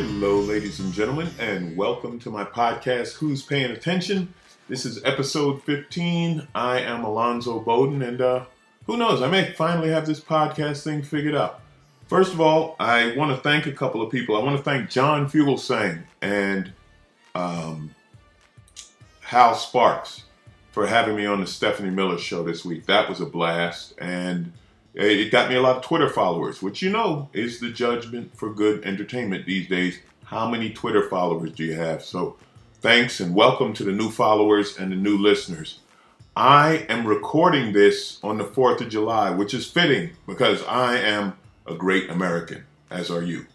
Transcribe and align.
Hello, 0.00 0.38
ladies 0.38 0.78
and 0.78 0.92
gentlemen, 0.92 1.28
and 1.40 1.76
welcome 1.76 2.20
to 2.20 2.30
my 2.30 2.44
podcast, 2.44 3.14
Who's 3.14 3.42
Paying 3.42 3.72
Attention? 3.72 4.32
This 4.68 4.84
is 4.86 5.02
episode 5.02 5.60
15. 5.64 6.46
I 6.54 6.78
am 6.78 7.02
Alonzo 7.02 7.58
Bowden, 7.58 8.00
and 8.02 8.20
uh, 8.20 8.44
who 8.86 8.96
knows, 8.96 9.20
I 9.20 9.28
may 9.28 9.52
finally 9.54 9.88
have 9.88 10.06
this 10.06 10.20
podcast 10.20 10.84
thing 10.84 11.02
figured 11.02 11.34
out. 11.34 11.62
First 12.06 12.32
of 12.32 12.40
all, 12.40 12.76
I 12.78 13.12
want 13.16 13.34
to 13.34 13.42
thank 13.42 13.66
a 13.66 13.72
couple 13.72 14.00
of 14.00 14.12
people. 14.12 14.36
I 14.36 14.44
want 14.44 14.56
to 14.56 14.62
thank 14.62 14.88
John 14.88 15.28
Fugelsang 15.28 16.04
and 16.22 16.72
um, 17.34 17.92
Hal 19.22 19.56
Sparks 19.56 20.22
for 20.70 20.86
having 20.86 21.16
me 21.16 21.26
on 21.26 21.40
the 21.40 21.46
Stephanie 21.48 21.90
Miller 21.90 22.18
show 22.18 22.44
this 22.44 22.64
week. 22.64 22.86
That 22.86 23.08
was 23.08 23.20
a 23.20 23.26
blast, 23.26 23.94
and 23.98 24.52
it 24.98 25.30
got 25.30 25.48
me 25.48 25.54
a 25.54 25.62
lot 25.62 25.76
of 25.76 25.82
Twitter 25.82 26.08
followers, 26.08 26.60
which 26.60 26.82
you 26.82 26.90
know 26.90 27.28
is 27.32 27.60
the 27.60 27.70
judgment 27.70 28.36
for 28.36 28.52
good 28.52 28.84
entertainment 28.84 29.46
these 29.46 29.68
days. 29.68 30.00
How 30.24 30.50
many 30.50 30.70
Twitter 30.70 31.08
followers 31.08 31.52
do 31.52 31.64
you 31.64 31.74
have? 31.74 32.02
So, 32.02 32.36
thanks 32.80 33.20
and 33.20 33.32
welcome 33.32 33.72
to 33.74 33.84
the 33.84 33.92
new 33.92 34.10
followers 34.10 34.76
and 34.76 34.90
the 34.90 34.96
new 34.96 35.16
listeners. 35.16 35.78
I 36.36 36.86
am 36.88 37.06
recording 37.06 37.72
this 37.72 38.18
on 38.24 38.38
the 38.38 38.44
4th 38.44 38.80
of 38.80 38.88
July, 38.88 39.30
which 39.30 39.54
is 39.54 39.70
fitting 39.70 40.10
because 40.26 40.64
I 40.64 40.96
am 40.96 41.38
a 41.66 41.74
great 41.74 42.10
American, 42.10 42.64
as 42.90 43.08
are 43.08 43.22
you. 43.22 43.46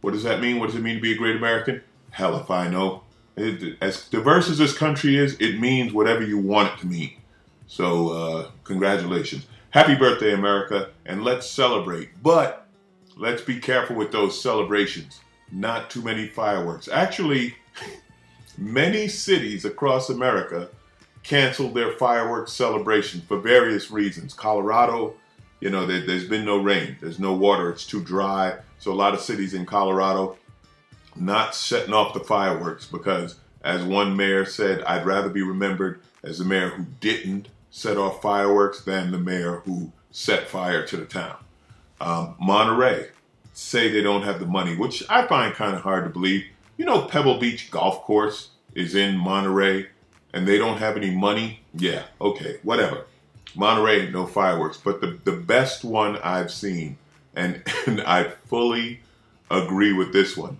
What 0.00 0.12
does 0.12 0.22
that 0.22 0.40
mean? 0.40 0.58
What 0.58 0.68
does 0.68 0.76
it 0.76 0.82
mean 0.82 0.96
to 0.96 1.02
be 1.02 1.12
a 1.12 1.16
great 1.16 1.36
American? 1.36 1.82
Hell 2.10 2.38
if 2.38 2.50
I 2.50 2.68
know. 2.68 3.02
It, 3.36 3.76
as 3.82 4.08
diverse 4.08 4.48
as 4.48 4.56
this 4.56 4.76
country 4.76 5.16
is, 5.16 5.34
it 5.40 5.60
means 5.60 5.92
whatever 5.92 6.22
you 6.22 6.38
want 6.38 6.72
it 6.72 6.80
to 6.80 6.86
mean. 6.86 7.12
So, 7.66 8.08
uh, 8.08 8.50
congratulations. 8.64 9.46
Happy 9.76 9.94
birthday, 9.94 10.32
America, 10.32 10.88
and 11.04 11.22
let's 11.22 11.46
celebrate. 11.46 12.08
But 12.22 12.66
let's 13.14 13.42
be 13.42 13.60
careful 13.60 13.94
with 13.94 14.10
those 14.10 14.40
celebrations. 14.40 15.20
Not 15.52 15.90
too 15.90 16.00
many 16.00 16.28
fireworks. 16.28 16.88
Actually, 16.88 17.54
many 18.56 19.06
cities 19.06 19.66
across 19.66 20.08
America 20.08 20.70
canceled 21.24 21.74
their 21.74 21.92
fireworks 21.92 22.52
celebration 22.52 23.20
for 23.28 23.38
various 23.38 23.90
reasons. 23.90 24.32
Colorado, 24.32 25.12
you 25.60 25.68
know, 25.68 25.84
there, 25.84 26.00
has 26.00 26.24
been 26.24 26.46
no 26.46 26.56
rain, 26.56 26.96
there's 27.02 27.18
no 27.18 27.34
water, 27.34 27.68
it's 27.68 27.84
too 27.84 28.02
dry. 28.02 28.56
So, 28.78 28.90
a 28.90 28.94
lot 28.94 29.12
of 29.12 29.20
cities 29.20 29.52
in 29.52 29.66
Colorado 29.66 30.38
not 31.14 31.54
setting 31.54 31.92
off 31.92 32.14
the 32.14 32.20
fireworks 32.20 32.86
because, 32.86 33.38
as 33.62 33.82
one 33.82 34.16
mayor 34.16 34.46
said, 34.46 34.82
I'd 34.84 35.04
rather 35.04 35.28
be 35.28 35.42
remembered 35.42 36.00
as 36.22 36.38
the 36.38 36.46
mayor 36.46 36.70
who 36.70 36.86
didn't 36.98 37.48
set 37.76 37.98
off 37.98 38.22
fireworks 38.22 38.80
than 38.80 39.10
the 39.10 39.18
mayor 39.18 39.60
who 39.66 39.92
set 40.10 40.48
fire 40.48 40.86
to 40.86 40.96
the 40.96 41.04
town. 41.04 41.36
Um, 42.00 42.34
Monterey 42.40 43.10
say 43.52 43.90
they 43.90 44.00
don't 44.00 44.22
have 44.22 44.40
the 44.40 44.46
money, 44.46 44.74
which 44.74 45.04
I 45.10 45.26
find 45.26 45.54
kind 45.54 45.76
of 45.76 45.82
hard 45.82 46.04
to 46.04 46.10
believe. 46.10 46.46
You 46.78 46.86
know, 46.86 47.02
Pebble 47.02 47.38
Beach 47.38 47.70
Golf 47.70 48.00
Course 48.00 48.48
is 48.74 48.94
in 48.94 49.18
Monterey 49.18 49.88
and 50.32 50.48
they 50.48 50.56
don't 50.56 50.78
have 50.78 50.96
any 50.96 51.10
money. 51.10 51.60
Yeah, 51.74 52.04
okay, 52.18 52.60
whatever. 52.62 53.04
Monterey, 53.54 54.10
no 54.10 54.26
fireworks. 54.26 54.78
But 54.78 55.02
the, 55.02 55.18
the 55.24 55.36
best 55.36 55.84
one 55.84 56.16
I've 56.16 56.50
seen, 56.50 56.96
and, 57.34 57.62
and 57.86 58.00
I 58.00 58.30
fully 58.46 59.00
agree 59.50 59.92
with 59.92 60.14
this 60.14 60.34
one 60.34 60.56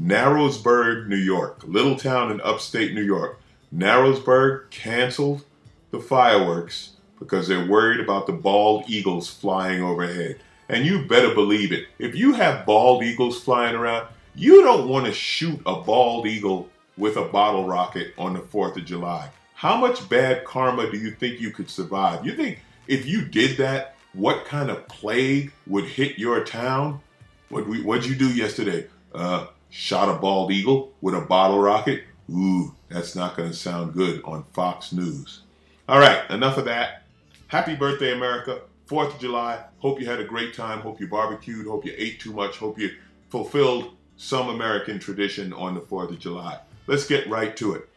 Narrowsburg, 0.00 1.06
New 1.06 1.14
York, 1.14 1.62
little 1.62 1.94
town 1.94 2.32
in 2.32 2.40
upstate 2.40 2.92
New 2.92 3.04
York. 3.04 3.40
Narrowsburg 3.72 4.70
canceled 4.70 5.44
the 5.90 6.00
fireworks 6.00 6.92
because 7.18 7.48
they're 7.48 7.66
worried 7.66 8.00
about 8.00 8.26
the 8.26 8.32
bald 8.32 8.84
eagles 8.88 9.28
flying 9.28 9.82
overhead. 9.82 10.40
And 10.68 10.84
you 10.84 11.06
better 11.06 11.34
believe 11.34 11.72
it. 11.72 11.86
If 11.98 12.14
you 12.14 12.34
have 12.34 12.66
bald 12.66 13.02
eagles 13.02 13.42
flying 13.42 13.74
around, 13.74 14.08
you 14.34 14.62
don't 14.62 14.88
want 14.88 15.06
to 15.06 15.12
shoot 15.12 15.60
a 15.64 15.80
bald 15.80 16.26
eagle 16.26 16.68
with 16.98 17.16
a 17.16 17.24
bottle 17.24 17.66
rocket 17.66 18.12
on 18.18 18.34
the 18.34 18.40
4th 18.40 18.76
of 18.76 18.84
July. 18.84 19.30
How 19.54 19.76
much 19.76 20.08
bad 20.08 20.44
karma 20.44 20.90
do 20.90 20.98
you 20.98 21.12
think 21.12 21.40
you 21.40 21.50
could 21.50 21.70
survive? 21.70 22.26
You 22.26 22.34
think 22.34 22.60
if 22.86 23.06
you 23.06 23.24
did 23.24 23.56
that, 23.58 23.96
what 24.12 24.44
kind 24.44 24.70
of 24.70 24.86
plague 24.88 25.52
would 25.66 25.84
hit 25.84 26.18
your 26.18 26.44
town? 26.44 27.00
What 27.48 27.66
we 27.66 27.82
what'd 27.82 28.06
you 28.06 28.14
do 28.14 28.28
yesterday? 28.28 28.86
Uh, 29.14 29.46
shot 29.70 30.08
a 30.08 30.18
bald 30.18 30.50
eagle 30.50 30.92
with 31.00 31.14
a 31.14 31.20
bottle 31.20 31.60
rocket? 31.60 32.02
Ooh, 32.30 32.74
that's 32.88 33.14
not 33.14 33.36
going 33.36 33.50
to 33.50 33.56
sound 33.56 33.94
good 33.94 34.20
on 34.24 34.44
Fox 34.52 34.92
News. 34.92 35.42
All 35.88 36.00
right, 36.00 36.28
enough 36.30 36.58
of 36.58 36.64
that. 36.64 37.04
Happy 37.46 37.76
birthday, 37.76 38.12
America. 38.12 38.62
4th 38.88 39.14
of 39.14 39.20
July. 39.20 39.62
Hope 39.78 40.00
you 40.00 40.06
had 40.06 40.18
a 40.18 40.24
great 40.24 40.52
time. 40.52 40.80
Hope 40.80 41.00
you 41.00 41.06
barbecued. 41.06 41.64
Hope 41.64 41.84
you 41.84 41.94
ate 41.96 42.18
too 42.18 42.32
much. 42.32 42.56
Hope 42.56 42.76
you 42.76 42.90
fulfilled 43.28 43.92
some 44.16 44.48
American 44.48 44.98
tradition 44.98 45.52
on 45.52 45.74
the 45.74 45.80
4th 45.80 46.10
of 46.10 46.18
July. 46.18 46.58
Let's 46.88 47.06
get 47.06 47.28
right 47.28 47.56
to 47.58 47.74
it. 47.74 47.88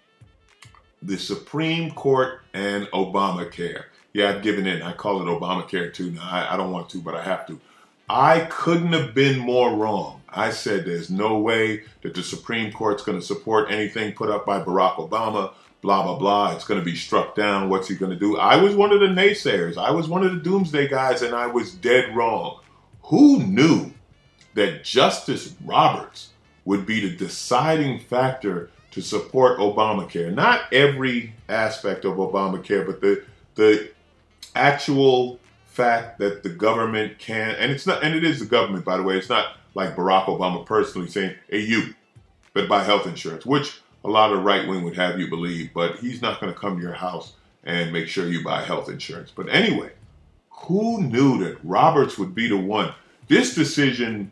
The 1.02 1.18
Supreme 1.18 1.90
Court 1.90 2.42
and 2.54 2.86
Obamacare. 2.88 3.86
Yeah, 4.14 4.30
I've 4.30 4.44
given 4.44 4.68
in. 4.68 4.84
I 4.84 4.94
call 4.94 5.20
it 5.22 5.26
Obamacare 5.26 5.92
too 5.92 6.12
now. 6.12 6.30
I, 6.30 6.54
I 6.54 6.58
don't 6.58 6.72
want 6.72 6.92
to, 6.92 7.02
but 7.02 7.16
I 7.16 7.24
have 7.24 7.48
to. 7.48 7.60
I 8.08 8.42
couldn't 8.52 8.94
have 8.94 9.16
been 9.16 9.40
more 9.40 9.76
wrong. 9.76 10.22
I 10.30 10.52
said 10.52 10.86
there's 10.86 11.10
no 11.10 11.40
way 11.40 11.86
that 12.04 12.14
the 12.14 12.22
Supreme 12.22 12.72
Court's 12.72 13.02
going 13.02 13.20
to 13.20 13.26
support 13.26 13.72
anything 13.72 14.14
put 14.14 14.30
up 14.30 14.46
by 14.46 14.62
Barack 14.62 14.98
Obama 14.98 15.54
blah, 15.82 16.04
blah, 16.04 16.18
blah. 16.18 16.54
It's 16.54 16.66
going 16.66 16.80
to 16.80 16.86
be 16.86 16.96
struck 16.96 17.36
down. 17.36 17.70
What's 17.70 17.88
he 17.88 17.96
going 17.96 18.12
to 18.12 18.18
do? 18.18 18.38
I 18.38 18.58
was 18.58 18.76
one 18.76 18.92
of 18.92 19.00
the 19.00 19.08
naysayers. 19.08 19.78
I 19.78 19.92
was 19.92 20.08
one 20.08 20.24
of 20.24 20.34
the 20.34 20.40
doomsday 20.40 20.88
guys, 20.88 21.22
and 21.22 21.34
I 21.34 21.48
was 21.48 21.74
dead 21.74 22.16
wrong. 22.16 22.60
Who 23.04 23.44
knew 23.44 23.92
that 24.56 24.84
Justice 24.84 25.56
Roberts 25.64 26.30
would 26.66 26.86
be 26.86 27.00
the 27.00 27.16
deciding 27.16 28.00
factor 28.00 28.70
to 28.92 29.02
support 29.02 29.60
Obamacare? 29.60 30.34
Not 30.34 30.72
every 30.74 31.34
aspect 31.48 32.06
of 32.06 32.16
Obamacare, 32.18 32.86
but 32.86 33.02
the, 33.02 33.24
the 33.56 33.92
actual 34.56 35.40
fact 35.66 36.20
that 36.20 36.44
the 36.44 36.50
government 36.50 37.18
can, 37.20 37.56
and 37.56 37.72
it's 37.72 37.88
not, 37.88 38.04
and 38.04 38.14
it 38.14 38.24
is 38.24 38.40
the 38.40 38.46
government, 38.46 38.84
by 38.84 38.98
the 38.98 39.04
way. 39.04 39.18
It's 39.18 39.30
not 39.30 39.56
like 39.76 39.96
Barack 39.96 40.26
Obama 40.26 40.66
personally 40.66 41.08
saying, 41.08 41.36
hey, 41.48 41.60
you, 41.60 41.94
but 42.54 42.68
buy 42.68 42.84
health 42.84 43.08
insurance, 43.08 43.46
which 43.46 43.80
a 44.04 44.10
lot 44.10 44.32
of 44.32 44.44
right 44.44 44.68
wing 44.68 44.84
would 44.84 44.96
have 44.96 45.20
you 45.20 45.28
believe, 45.28 45.72
but 45.74 45.98
he's 45.98 46.22
not 46.22 46.40
going 46.40 46.54
to 46.54 46.60
come 46.60 46.78
to 46.78 46.82
your 46.82 46.94
house 46.94 47.34
and 47.64 47.92
make 47.92 48.08
sure 48.08 48.28
you 48.28 48.44
buy 48.44 48.64
health 48.64 48.90
insurance. 48.90 49.32
But 49.32 49.50
anyway, 49.50 49.92
who 50.50 51.02
knew 51.02 51.44
that 51.44 51.58
Roberts 51.64 52.18
would 52.18 52.34
be 52.34 52.48
the 52.48 52.58
one? 52.58 52.94
This 53.28 53.54
decision 53.56 54.32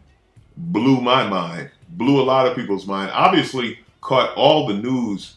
blew 0.56 1.02
my 1.02 1.28
mind, 1.28 1.70
blew 1.90 2.22
a 2.22 2.24
lot 2.24 2.48
of 2.48 2.56
people's 2.56 2.88
mind. 2.88 3.12
Obviously, 3.14 3.80
caught 4.02 4.36
all 4.36 4.68
the 4.68 4.74
news 4.74 5.36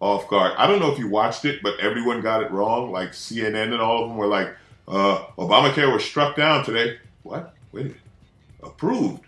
off 0.00 0.28
guard. 0.28 0.52
I 0.56 0.66
don't 0.66 0.80
know 0.80 0.92
if 0.92 0.98
you 0.98 1.08
watched 1.08 1.44
it, 1.44 1.62
but 1.62 1.78
everyone 1.78 2.20
got 2.20 2.42
it 2.42 2.50
wrong. 2.50 2.90
Like 2.90 3.10
CNN 3.10 3.72
and 3.72 3.80
all 3.80 4.02
of 4.02 4.08
them 4.08 4.16
were 4.16 4.26
like, 4.26 4.54
uh, 4.88 5.24
Obamacare 5.38 5.92
was 5.92 6.04
struck 6.04 6.36
down 6.36 6.64
today. 6.64 6.98
What? 7.22 7.54
Wait 7.72 7.80
a 7.80 7.84
minute. 7.84 8.00
Approved. 8.62 9.22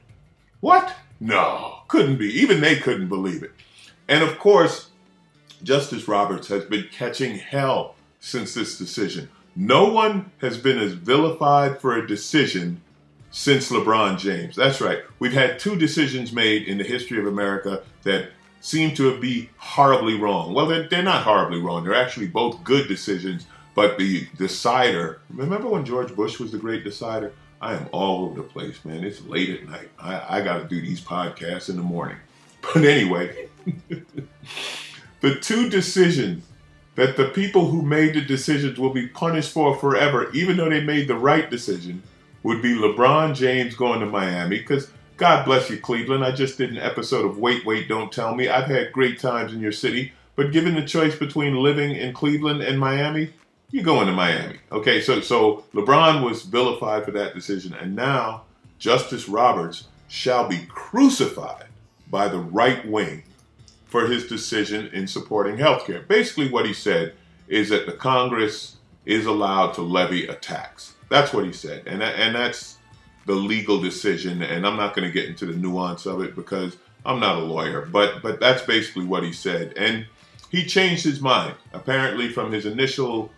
What? 0.61 0.95
No, 1.21 1.81
couldn't 1.89 2.17
be. 2.17 2.29
Even 2.41 2.61
they 2.61 2.77
couldn't 2.77 3.09
believe 3.09 3.43
it. 3.43 3.53
And 4.09 4.23
of 4.23 4.39
course, 4.39 4.91
Justice 5.63 6.07
Roberts 6.07 6.49
has 6.49 6.65
been 6.65 6.89
catching 6.93 7.37
hell 7.39 7.97
since 8.21 8.55
this 8.55 8.79
decision. 8.79 9.29
No 9.57 9.89
one 9.93 10.31
has 10.39 10.59
been 10.59 10.79
as 10.79 10.93
vilified 10.93 11.81
for 11.81 11.97
a 11.97 12.07
decision 12.07 12.81
since 13.31 13.71
LeBron 13.71 14.19
James. 14.19 14.57
That's 14.57 14.81
right. 14.81 15.01
We've 15.19 15.33
had 15.33 15.59
two 15.59 15.77
decisions 15.77 16.33
made 16.33 16.69
in 16.69 16.79
the 16.79 16.85
history 16.85 17.19
of 17.19 17.27
America 17.27 17.83
that 18.03 18.31
seem 18.61 18.95
to 18.95 19.19
be 19.21 19.51
horribly 19.59 20.15
wrong. 20.19 20.55
Well, 20.55 20.67
they're, 20.67 20.89
they're 20.89 21.03
not 21.03 21.23
horribly 21.23 21.61
wrong. 21.61 21.85
They're 21.85 21.95
actually 21.95 22.29
both 22.29 22.63
good 22.65 22.89
decisions, 22.89 23.47
but 23.75 23.99
the 23.99 24.27
decider, 24.39 25.21
remember 25.31 25.69
when 25.69 25.85
George 25.85 26.15
Bush 26.15 26.39
was 26.39 26.53
the 26.53 26.59
great 26.59 26.85
decider? 26.85 27.33
I 27.61 27.75
am 27.75 27.89
all 27.93 28.27
over 28.27 28.43
the 28.43 28.49
place, 28.49 28.85
man. 28.85 29.05
It's 29.05 29.23
late 29.23 29.51
at 29.51 29.69
night. 29.69 29.89
I, 29.99 30.39
I 30.39 30.43
got 30.43 30.59
to 30.59 30.65
do 30.65 30.81
these 30.81 31.01
podcasts 31.01 31.69
in 31.69 31.77
the 31.77 31.83
morning. 31.83 32.17
But 32.73 32.85
anyway, 32.85 33.51
the 35.21 35.35
two 35.37 35.69
decisions 35.69 36.45
that 36.95 37.17
the 37.17 37.29
people 37.29 37.67
who 37.67 37.83
made 37.83 38.15
the 38.15 38.21
decisions 38.21 38.79
will 38.79 38.93
be 38.93 39.09
punished 39.09 39.53
for 39.53 39.77
forever, 39.77 40.31
even 40.33 40.57
though 40.57 40.69
they 40.69 40.83
made 40.83 41.09
the 41.09 41.15
right 41.15 41.51
decision, 41.51 42.03
would 42.43 42.63
be 42.63 42.75
LeBron 42.75 43.35
James 43.35 43.75
going 43.75 44.01
to 44.01 44.07
Miami. 44.07 44.59
Because 44.59 44.91
God 45.17 45.45
bless 45.45 45.71
you, 45.71 45.79
Cleveland. 45.79 46.25
I 46.25 46.33
just 46.33 46.59
did 46.59 46.71
an 46.71 46.79
episode 46.79 47.25
of 47.25 47.39
Wait, 47.39 47.65
Wait, 47.65 47.89
Don't 47.89 48.13
Tell 48.13 48.35
Me. 48.35 48.49
I've 48.49 48.67
had 48.67 48.93
great 48.93 49.19
times 49.19 49.53
in 49.53 49.61
your 49.61 49.73
city, 49.73 50.13
but 50.37 50.53
given 50.53 50.75
the 50.75 50.85
choice 50.85 51.17
between 51.17 51.57
living 51.57 51.93
in 51.93 52.13
Cleveland 52.13 52.63
and 52.63 52.79
Miami, 52.79 53.33
you 53.71 53.83
go 53.83 54.01
into 54.01 54.13
Miami. 54.13 54.59
Okay, 54.71 55.01
so 55.01 55.21
so 55.21 55.65
LeBron 55.75 56.25
was 56.25 56.43
vilified 56.43 57.05
for 57.05 57.11
that 57.13 57.35
decision, 57.35 57.75
and 57.75 57.97
now 57.97 58.43
Justice 58.79 59.29
Roberts 59.29 59.89
shall 60.07 60.47
be 60.47 60.67
crucified 60.69 61.67
by 62.09 62.29
the 62.29 62.39
right 62.39 62.87
wing 62.87 63.25
for 63.95 64.09
his 64.09 64.27
decision 64.27 64.89
in 64.89 65.07
supporting 65.07 65.57
health 65.57 65.87
care. 65.87 66.01
Basically, 66.01 66.51
what 66.51 66.67
he 66.67 66.73
said 66.73 67.15
is 67.47 67.69
that 67.69 67.87
the 67.87 67.93
Congress 67.93 68.79
is 69.07 69.25
allowed 69.25 69.73
to 69.75 69.83
levy 69.83 70.27
a 70.27 70.35
tax. 70.35 70.95
That's 71.11 71.33
what 71.33 71.45
he 71.45 71.53
said. 71.53 71.87
And, 71.87 72.03
and 72.03 72.35
that's 72.35 72.79
the 73.27 73.37
legal 73.37 73.81
decision. 73.81 74.43
And 74.43 74.67
I'm 74.67 74.77
not 74.77 74.97
going 74.97 75.07
to 75.07 75.13
get 75.13 75.29
into 75.29 75.47
the 75.47 75.57
nuance 75.57 76.07
of 76.07 76.23
it 76.23 76.35
because 76.35 76.77
I'm 77.07 77.21
not 77.21 77.39
a 77.39 77.45
lawyer, 77.45 77.83
but 77.83 78.21
but 78.21 78.41
that's 78.41 78.63
basically 78.63 79.05
what 79.05 79.23
he 79.23 79.33
said. 79.33 79.75
And 79.77 80.07
he 80.51 80.65
changed 80.65 81.05
his 81.05 81.21
mind 81.21 81.55
apparently 81.73 82.31
from 82.31 82.51
his 82.51 82.67
initial 82.67 83.31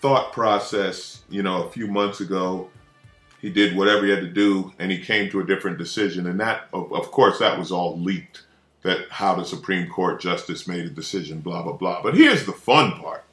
thought 0.00 0.32
process. 0.32 1.22
You 1.28 1.42
know, 1.42 1.64
a 1.64 1.70
few 1.70 1.86
months 1.86 2.22
ago, 2.22 2.70
he 3.42 3.50
did 3.50 3.76
whatever 3.76 4.06
he 4.06 4.10
had 4.10 4.22
to 4.22 4.32
do, 4.32 4.72
and 4.78 4.90
he 4.90 5.04
came 5.04 5.28
to 5.32 5.40
a 5.40 5.44
different 5.44 5.76
decision. 5.76 6.28
And 6.28 6.40
that, 6.40 6.68
of, 6.72 6.90
of 6.94 7.10
course, 7.10 7.38
that 7.40 7.58
was 7.58 7.70
all 7.70 8.00
leaked. 8.00 8.44
That 8.82 9.10
how 9.10 9.34
the 9.34 9.44
Supreme 9.44 9.88
Court 9.88 10.20
justice 10.20 10.68
made 10.68 10.84
a 10.84 10.90
decision, 10.90 11.40
blah 11.40 11.62
blah 11.62 11.72
blah. 11.72 12.02
But 12.02 12.14
here's 12.14 12.46
the 12.46 12.52
fun 12.52 12.92
part: 13.00 13.24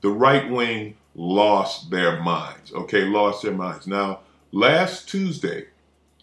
the 0.00 0.10
right 0.10 0.50
wing 0.50 0.96
lost 1.14 1.90
their 1.90 2.20
minds. 2.20 2.72
Okay, 2.72 3.04
lost 3.04 3.42
their 3.42 3.52
minds. 3.52 3.86
Now, 3.86 4.20
last 4.52 5.08
Tuesday, 5.08 5.66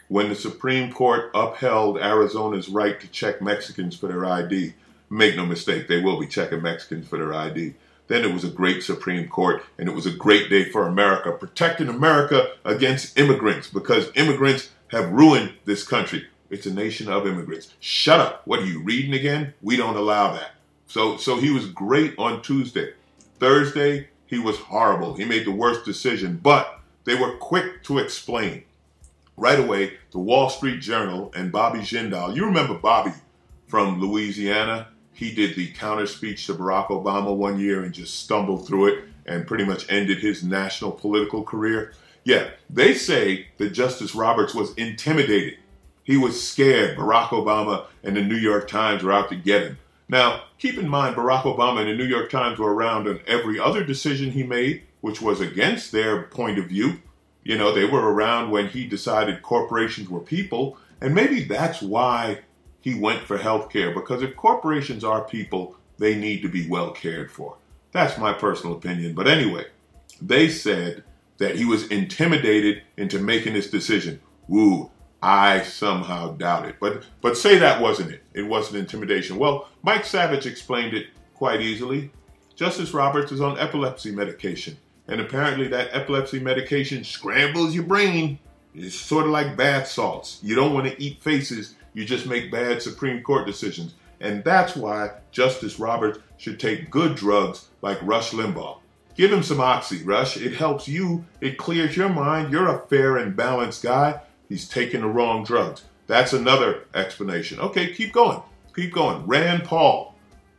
when 0.08 0.30
the 0.30 0.36
Supreme 0.36 0.92
Court 0.92 1.30
upheld 1.34 1.98
Arizona's 1.98 2.70
right 2.70 3.00
to 3.00 3.08
check 3.08 3.42
Mexicans 3.42 3.96
for 3.96 4.08
their 4.08 4.26
ID. 4.26 4.74
Make 5.10 5.36
no 5.36 5.46
mistake, 5.46 5.88
they 5.88 6.02
will 6.02 6.20
be 6.20 6.28
checking 6.28 6.62
Mexicans 6.62 7.08
for 7.08 7.18
their 7.18 7.34
ID. 7.34 7.74
Then 8.08 8.24
it 8.24 8.34
was 8.34 8.44
a 8.44 8.50
great 8.50 8.84
Supreme 8.84 9.28
Court, 9.28 9.64
and 9.78 9.88
it 9.90 9.96
was 9.96 10.06
a 10.06 10.12
great 10.12 10.50
day 10.50 10.66
for 10.66 10.88
America, 10.88 11.32
protecting 11.32 11.90
America 11.90 12.52
against 12.64 13.18
immigrants 13.18 13.70
because 13.70 14.12
immigrants 14.16 14.70
have 14.90 15.12
ruined 15.12 15.54
this 15.66 15.86
country. 15.86 16.26
It's 16.50 16.66
a 16.66 16.74
nation 16.74 17.10
of 17.10 17.28
immigrants. 17.28 17.74
Shut 17.80 18.20
up. 18.20 18.42
What 18.46 18.60
are 18.60 18.66
you 18.66 18.82
reading 18.82 19.14
again? 19.14 19.54
We 19.62 19.76
don't 19.76 19.98
allow 19.98 20.34
that. 20.34 20.52
So, 20.88 21.18
so 21.18 21.38
he 21.38 21.52
was 21.52 21.66
great 21.66 22.16
on 22.18 22.42
Tuesday. 22.42 22.94
Thursday, 23.40 24.10
he 24.26 24.40
was 24.40 24.58
horrible. 24.58 25.14
He 25.14 25.26
made 25.26 25.46
the 25.46 25.52
worst 25.52 25.86
decision, 25.86 26.40
but 26.42 26.80
they 27.04 27.16
were 27.16 27.38
quick 27.38 27.84
to 27.84 28.00
explain 28.00 28.64
right 29.36 29.60
away 29.60 29.94
the 30.12 30.20
Wall 30.20 30.50
Street 30.50 30.82
Journal 30.82 31.32
and 31.36 31.52
Bobby 31.52 31.80
Jindal. 31.80 32.36
You 32.36 32.46
remember 32.46 32.74
Bobby 32.76 33.12
from 33.68 34.00
Louisiana? 34.00 34.88
He 35.14 35.34
did 35.34 35.56
the 35.56 35.72
counter 35.72 36.08
speech 36.08 36.46
to 36.46 36.54
Barack 36.54 36.88
Obama 36.88 37.36
one 37.36 37.60
year 37.60 37.84
and 37.84 37.94
just 37.94 38.20
stumbled 38.20 38.68
through 38.68 38.88
it 38.88 39.04
and 39.26 39.48
pretty 39.48 39.66
much 39.66 39.90
ended 39.90 40.20
his 40.20 40.44
national 40.44 40.92
political 40.92 41.44
career. 41.44 41.94
Yeah, 42.24 42.50
they 42.70 42.94
say 42.94 43.48
that 43.58 43.70
Justice 43.72 44.14
Roberts 44.14 44.54
was 44.54 44.74
intimidated. 44.76 45.58
He 46.08 46.16
was 46.16 46.42
scared 46.42 46.98
Barack 46.98 47.28
Obama 47.32 47.86
and 48.02 48.16
the 48.16 48.24
New 48.24 48.38
York 48.38 48.70
Times 48.70 49.04
were 49.04 49.12
out 49.12 49.28
to 49.28 49.36
get 49.36 49.64
him. 49.64 49.78
Now, 50.08 50.44
keep 50.58 50.78
in 50.78 50.88
mind, 50.88 51.18
Barack 51.18 51.42
Obama 51.42 51.82
and 51.82 51.90
the 51.90 51.96
New 51.96 52.06
York 52.06 52.30
Times 52.30 52.58
were 52.58 52.74
around 52.74 53.10
on 53.10 53.20
every 53.28 53.60
other 53.60 53.84
decision 53.84 54.32
he 54.32 54.44
made, 54.44 54.84
which 55.02 55.22
was 55.22 55.42
against 55.42 55.92
their 55.92 56.24
point 56.24 56.60
of 56.60 56.70
view. 56.70 57.02
You 57.44 57.58
know, 57.58 57.76
they 57.76 57.84
were 57.84 58.10
around 58.10 58.52
when 58.52 58.70
he 58.70 58.88
decided 58.88 59.42
corporations 59.42 60.08
were 60.08 60.22
people, 60.22 60.78
and 61.02 61.14
maybe 61.14 61.44
that's 61.44 61.82
why 61.82 62.40
he 62.80 62.98
went 62.98 63.24
for 63.24 63.38
health 63.38 63.70
care, 63.70 63.94
because 63.94 64.22
if 64.22 64.38
corporations 64.38 65.04
are 65.04 65.26
people, 65.26 65.76
they 65.98 66.16
need 66.16 66.42
to 66.42 66.48
be 66.48 66.70
well 66.70 66.92
cared 66.92 67.30
for. 67.30 67.58
That's 67.92 68.18
my 68.18 68.32
personal 68.32 68.78
opinion. 68.78 69.14
But 69.14 69.28
anyway, 69.28 69.66
they 70.22 70.48
said 70.48 71.04
that 71.38 71.58
he 71.58 71.66
was 71.66 71.86
intimidated 71.90 72.84
into 72.96 73.20
making 73.20 73.56
this 73.56 73.70
decision. 73.70 74.22
Woo, 74.48 74.90
I 75.22 75.62
somehow 75.62 76.34
doubt 76.34 76.68
it. 76.68 76.76
But 76.80 77.04
but 77.22 77.38
say 77.38 77.58
that 77.58 77.82
wasn't 77.82 78.12
it. 78.12 78.24
It 78.34 78.44
wasn't 78.44 78.78
intimidation. 78.78 79.38
Well, 79.38 79.70
Mike 79.84 80.06
Savage 80.06 80.46
explained 80.46 80.94
it 80.94 81.08
quite 81.34 81.62
easily. 81.62 82.12
Justice 82.56 82.94
Roberts 82.94 83.32
is 83.32 83.42
on 83.42 83.60
epilepsy 83.60 84.12
medication. 84.12 84.78
And 85.08 85.22
apparently, 85.22 85.68
that 85.70 85.90
epilepsy 85.94 86.40
medication 86.40 87.04
scrambles 87.04 87.74
your 87.74 87.86
brain. 87.86 88.40
It's 88.76 88.96
sort 88.96 89.26
of 89.26 89.32
like 89.32 89.56
bath 89.56 89.88
salts. 89.88 90.40
You 90.44 90.56
don't 90.56 90.74
want 90.74 90.88
to 90.88 91.02
eat 91.02 91.22
faces, 91.22 91.76
you 91.94 92.06
just 92.06 92.28
make 92.28 92.52
bad 92.52 92.82
Supreme 92.82 93.24
Court 93.24 93.48
decisions. 93.48 93.96
And 94.20 94.44
that's 94.44 94.76
why 94.76 95.12
Justice 95.32 95.80
Roberts 95.80 96.20
should 96.38 96.60
take 96.60 96.92
good 96.92 97.16
drugs 97.16 97.68
like 97.82 97.98
Rush 98.02 98.32
Limbaugh. 98.32 98.80
Give 99.16 99.32
him 99.32 99.42
some 99.42 99.60
Oxy, 99.60 100.04
Rush. 100.04 100.38
It 100.38 100.54
helps 100.54 100.88
you, 100.88 101.26
it 101.42 101.58
clears 101.58 101.98
your 101.98 102.10
mind. 102.10 102.52
You're 102.52 102.68
a 102.68 102.86
fair 102.88 103.18
and 103.18 103.36
balanced 103.36 103.82
guy. 103.82 104.22
He's 104.50 104.68
taking 104.68 105.02
the 105.02 105.08
wrong 105.08 105.44
drugs. 105.44 105.84
That's 106.08 106.34
another 106.34 106.86
explanation. 106.94 107.60
Okay, 107.60 107.94
keep 107.94 108.14
going. 108.14 108.42
Keep 108.76 108.94
going. 108.94 109.26
Rand 109.26 109.66
Paul, 109.66 110.16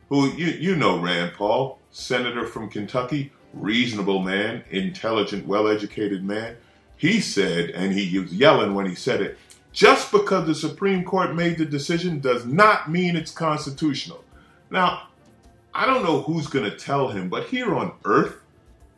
who 0.09 0.29
you, 0.31 0.47
you 0.47 0.75
know 0.75 0.99
Rand 0.99 1.33
Paul, 1.33 1.79
senator 1.91 2.45
from 2.45 2.69
Kentucky, 2.69 3.31
reasonable 3.53 4.19
man, 4.19 4.63
intelligent, 4.69 5.47
well 5.47 5.67
educated 5.67 6.23
man. 6.23 6.55
He 6.97 7.21
said, 7.21 7.69
and 7.71 7.93
he 7.93 8.19
was 8.19 8.33
yelling 8.33 8.73
when 8.73 8.85
he 8.85 8.95
said 8.95 9.21
it, 9.21 9.37
just 9.71 10.11
because 10.11 10.45
the 10.45 10.55
Supreme 10.55 11.03
Court 11.03 11.35
made 11.35 11.57
the 11.57 11.65
decision 11.65 12.19
does 12.19 12.45
not 12.45 12.91
mean 12.91 13.15
it's 13.15 13.31
constitutional. 13.31 14.23
Now, 14.69 15.07
I 15.73 15.85
don't 15.85 16.03
know 16.03 16.21
who's 16.21 16.47
going 16.47 16.69
to 16.69 16.75
tell 16.75 17.07
him, 17.07 17.29
but 17.29 17.47
here 17.47 17.73
on 17.75 17.93
earth, 18.03 18.35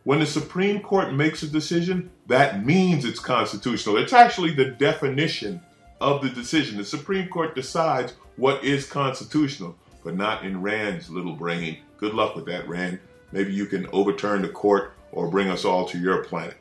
when 0.03 0.19
the 0.19 0.25
Supreme 0.25 0.81
Court 0.81 1.13
makes 1.13 1.43
a 1.43 1.47
decision, 1.47 2.09
that 2.27 2.65
means 2.65 3.05
it's 3.05 3.19
constitutional. 3.19 3.97
It's 3.97 4.13
actually 4.13 4.53
the 4.53 4.71
definition 4.71 5.61
of 5.99 6.21
the 6.21 6.29
decision. 6.29 6.77
The 6.77 6.83
Supreme 6.83 7.27
Court 7.29 7.53
decides 7.53 8.13
what 8.35 8.63
is 8.63 8.87
constitutional, 8.87 9.75
but 10.03 10.15
not 10.15 10.43
in 10.43 10.61
Rand's 10.61 11.09
little 11.09 11.35
brain. 11.35 11.77
Good 11.97 12.15
luck 12.15 12.35
with 12.35 12.45
that, 12.47 12.67
Rand. 12.67 12.99
Maybe 13.31 13.53
you 13.53 13.67
can 13.67 13.87
overturn 13.93 14.41
the 14.41 14.49
court 14.49 14.93
or 15.11 15.29
bring 15.29 15.49
us 15.49 15.65
all 15.65 15.85
to 15.85 15.99
your 15.99 16.23
planet. 16.23 16.57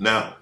Now, 0.00 0.36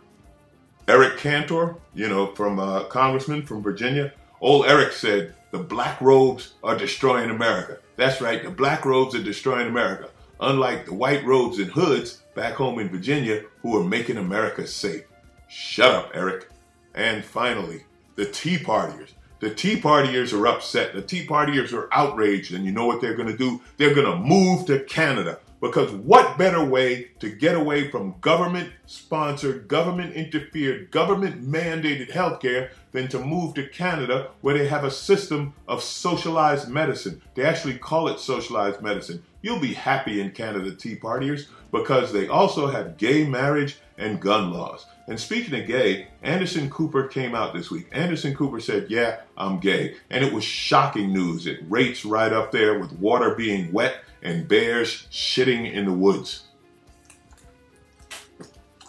Eric 0.89 1.19
Cantor, 1.19 1.77
you 1.95 2.09
know, 2.09 2.35
from 2.35 2.59
uh, 2.59 2.85
Congressman 2.85 3.43
from 3.43 3.63
Virginia, 3.63 4.13
old 4.41 4.67
Eric 4.67 4.93
said, 4.93 5.35
the 5.51 5.59
black 5.59 6.01
robes 6.01 6.55
are 6.65 6.77
destroying 6.77 7.31
America. 7.31 7.79
That's 7.97 8.23
right, 8.23 8.43
the 8.43 8.51
black 8.51 8.87
robes 8.87 9.15
are 9.15 9.23
destroying 9.23 9.69
America. 9.69 10.09
Unlike 10.43 10.87
the 10.87 10.95
white 10.95 11.25
robes 11.25 11.61
and 11.61 11.71
hoods 11.71 12.23
back 12.35 12.55
home 12.55 12.81
in 12.81 12.89
Virginia 12.89 13.45
who 13.63 13.77
are 13.81 13.85
making 13.85 14.17
America 14.17 14.67
safe. 14.67 15.05
Shut 15.47 15.95
up, 15.95 16.11
Eric. 16.15 16.49
And 16.95 17.25
finally, 17.25 17.85
the 18.17 18.27
Tea 18.27 18.59
Partiers. 18.59 19.13
The 19.39 19.55
Tea 19.55 19.81
Partiers 19.81 20.33
are 20.33 20.49
upset. 20.49 20.95
The 20.95 21.03
Tea 21.03 21.27
Partiers 21.29 21.73
are 21.73 21.89
outraged. 21.93 22.55
And 22.55 22.65
you 22.65 22.73
know 22.73 22.87
what 22.87 23.01
they're 23.01 23.15
going 23.15 23.29
to 23.29 23.37
do? 23.37 23.61
They're 23.77 23.95
going 23.95 24.11
to 24.11 24.17
move 24.17 24.67
to 24.67 24.81
Canada. 24.81 25.39
Because 25.61 25.93
what 25.93 26.37
better 26.39 26.65
way 26.65 27.11
to 27.21 27.31
get 27.31 27.55
away 27.55 27.89
from 27.89 28.17
government 28.21 28.73
sponsored, 28.87 29.69
government 29.69 30.15
interfered, 30.17 30.91
government 30.91 31.49
mandated 31.49 32.11
healthcare 32.11 32.71
than 32.91 33.07
to 33.11 33.21
move 33.21 33.55
to 33.55 33.69
Canada 33.69 34.31
where 34.41 34.59
they 34.59 34.67
have 34.67 34.83
a 34.83 34.91
system 34.91 35.55
of 35.69 35.85
socialized 35.85 36.69
medicine? 36.69 37.23
They 37.37 37.45
actually 37.45 37.79
call 37.79 38.09
it 38.09 38.19
socialized 38.19 38.83
medicine. 38.83 39.23
You'll 39.43 39.61
be 39.61 39.75
happy 39.75 40.21
in 40.21 40.31
Canada, 40.31 40.73
Tea 40.75 40.97
Partiers, 40.97 41.49
because 41.73 42.13
they 42.13 42.29
also 42.29 42.69
have 42.69 42.97
gay 42.97 43.27
marriage 43.27 43.79
and 43.99 44.21
gun 44.21 44.53
laws. 44.53 44.87
And 45.09 45.19
speaking 45.19 45.59
of 45.61 45.67
gay, 45.67 46.09
Anderson 46.23 46.71
Cooper 46.71 47.09
came 47.09 47.35
out 47.35 47.53
this 47.53 47.71
week. 47.71 47.89
Anderson 47.93 48.35
Cooper 48.35 48.61
said, 48.61 48.87
Yeah, 48.89 49.21
I'm 49.37 49.59
gay. 49.59 49.97
And 50.11 50.25
it 50.25 50.33
was 50.33 50.45
shocking 50.45 51.13
news. 51.13 51.47
It 51.47 51.61
rates 51.69 52.05
right 52.05 52.33
up 52.33 52.53
there 52.53 52.79
with 52.79 52.93
water 52.93 53.35
being 53.35 53.73
wet 53.73 53.97
and 54.23 54.47
bears 54.47 55.09
shitting 55.11 55.73
in 55.73 55.85
the 55.85 55.93
woods. 55.93 56.45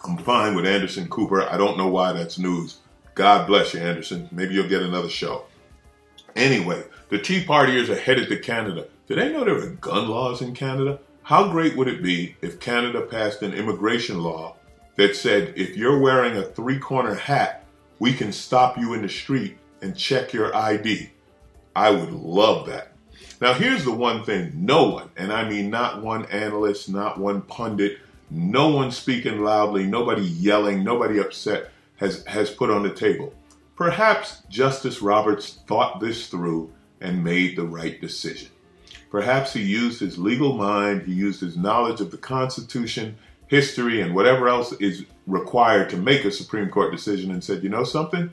I'm 0.04 0.18
fine 0.18 0.54
with 0.54 0.66
Anderson 0.66 1.08
Cooper. 1.08 1.42
I 1.42 1.56
don't 1.56 1.78
know 1.78 1.88
why 1.88 2.12
that's 2.12 2.38
news. 2.38 2.78
God 3.14 3.46
bless 3.46 3.74
you, 3.74 3.80
Anderson. 3.80 4.28
Maybe 4.30 4.54
you'll 4.54 4.68
get 4.68 4.82
another 4.82 5.08
show. 5.08 5.46
Anyway, 6.36 6.84
the 7.08 7.18
Tea 7.18 7.44
Partiers 7.44 7.88
are 7.88 7.98
headed 7.98 8.28
to 8.28 8.38
Canada. 8.38 8.86
Did 9.06 9.18
they 9.18 9.32
know 9.32 9.44
there 9.44 9.56
are 9.56 9.66
gun 9.66 10.08
laws 10.08 10.40
in 10.40 10.54
Canada? 10.54 10.98
How 11.24 11.50
great 11.50 11.76
would 11.76 11.88
it 11.88 12.02
be 12.02 12.36
if 12.40 12.58
Canada 12.58 13.02
passed 13.02 13.42
an 13.42 13.52
immigration 13.52 14.22
law 14.22 14.56
that 14.96 15.14
said 15.14 15.52
if 15.56 15.76
you're 15.76 15.98
wearing 15.98 16.36
a 16.36 16.42
three 16.42 16.78
corner 16.78 17.14
hat, 17.14 17.64
we 17.98 18.14
can 18.14 18.32
stop 18.32 18.78
you 18.78 18.94
in 18.94 19.02
the 19.02 19.08
street 19.08 19.58
and 19.82 19.96
check 19.96 20.32
your 20.32 20.54
ID. 20.56 21.10
I 21.76 21.90
would 21.90 22.12
love 22.12 22.66
that. 22.66 22.92
Now, 23.40 23.52
here's 23.52 23.84
the 23.84 23.92
one 23.92 24.24
thing 24.24 24.52
no 24.54 24.88
one, 24.88 25.10
and 25.16 25.30
I 25.32 25.46
mean 25.46 25.68
not 25.68 26.02
one 26.02 26.24
analyst, 26.26 26.88
not 26.88 27.18
one 27.18 27.42
pundit, 27.42 27.98
no 28.30 28.68
one 28.68 28.90
speaking 28.90 29.42
loudly, 29.42 29.84
nobody 29.84 30.22
yelling, 30.22 30.82
nobody 30.82 31.18
upset 31.18 31.70
has, 31.96 32.24
has 32.24 32.50
put 32.50 32.70
on 32.70 32.82
the 32.82 32.90
table. 32.90 33.34
Perhaps 33.76 34.42
Justice 34.48 35.02
Roberts 35.02 35.58
thought 35.66 36.00
this 36.00 36.28
through 36.28 36.72
and 37.00 37.22
made 37.22 37.56
the 37.56 37.66
right 37.66 38.00
decision. 38.00 38.48
Perhaps 39.14 39.52
he 39.52 39.62
used 39.62 40.00
his 40.00 40.18
legal 40.18 40.54
mind, 40.54 41.02
he 41.02 41.12
used 41.12 41.40
his 41.40 41.56
knowledge 41.56 42.00
of 42.00 42.10
the 42.10 42.18
Constitution 42.18 43.16
history 43.46 44.00
and 44.00 44.12
whatever 44.12 44.48
else 44.48 44.72
is 44.80 45.04
required 45.28 45.88
to 45.90 45.96
make 45.96 46.24
a 46.24 46.32
Supreme 46.32 46.68
Court 46.68 46.90
decision 46.90 47.30
and 47.30 47.44
said, 47.44 47.62
you 47.62 47.68
know 47.68 47.84
something? 47.84 48.28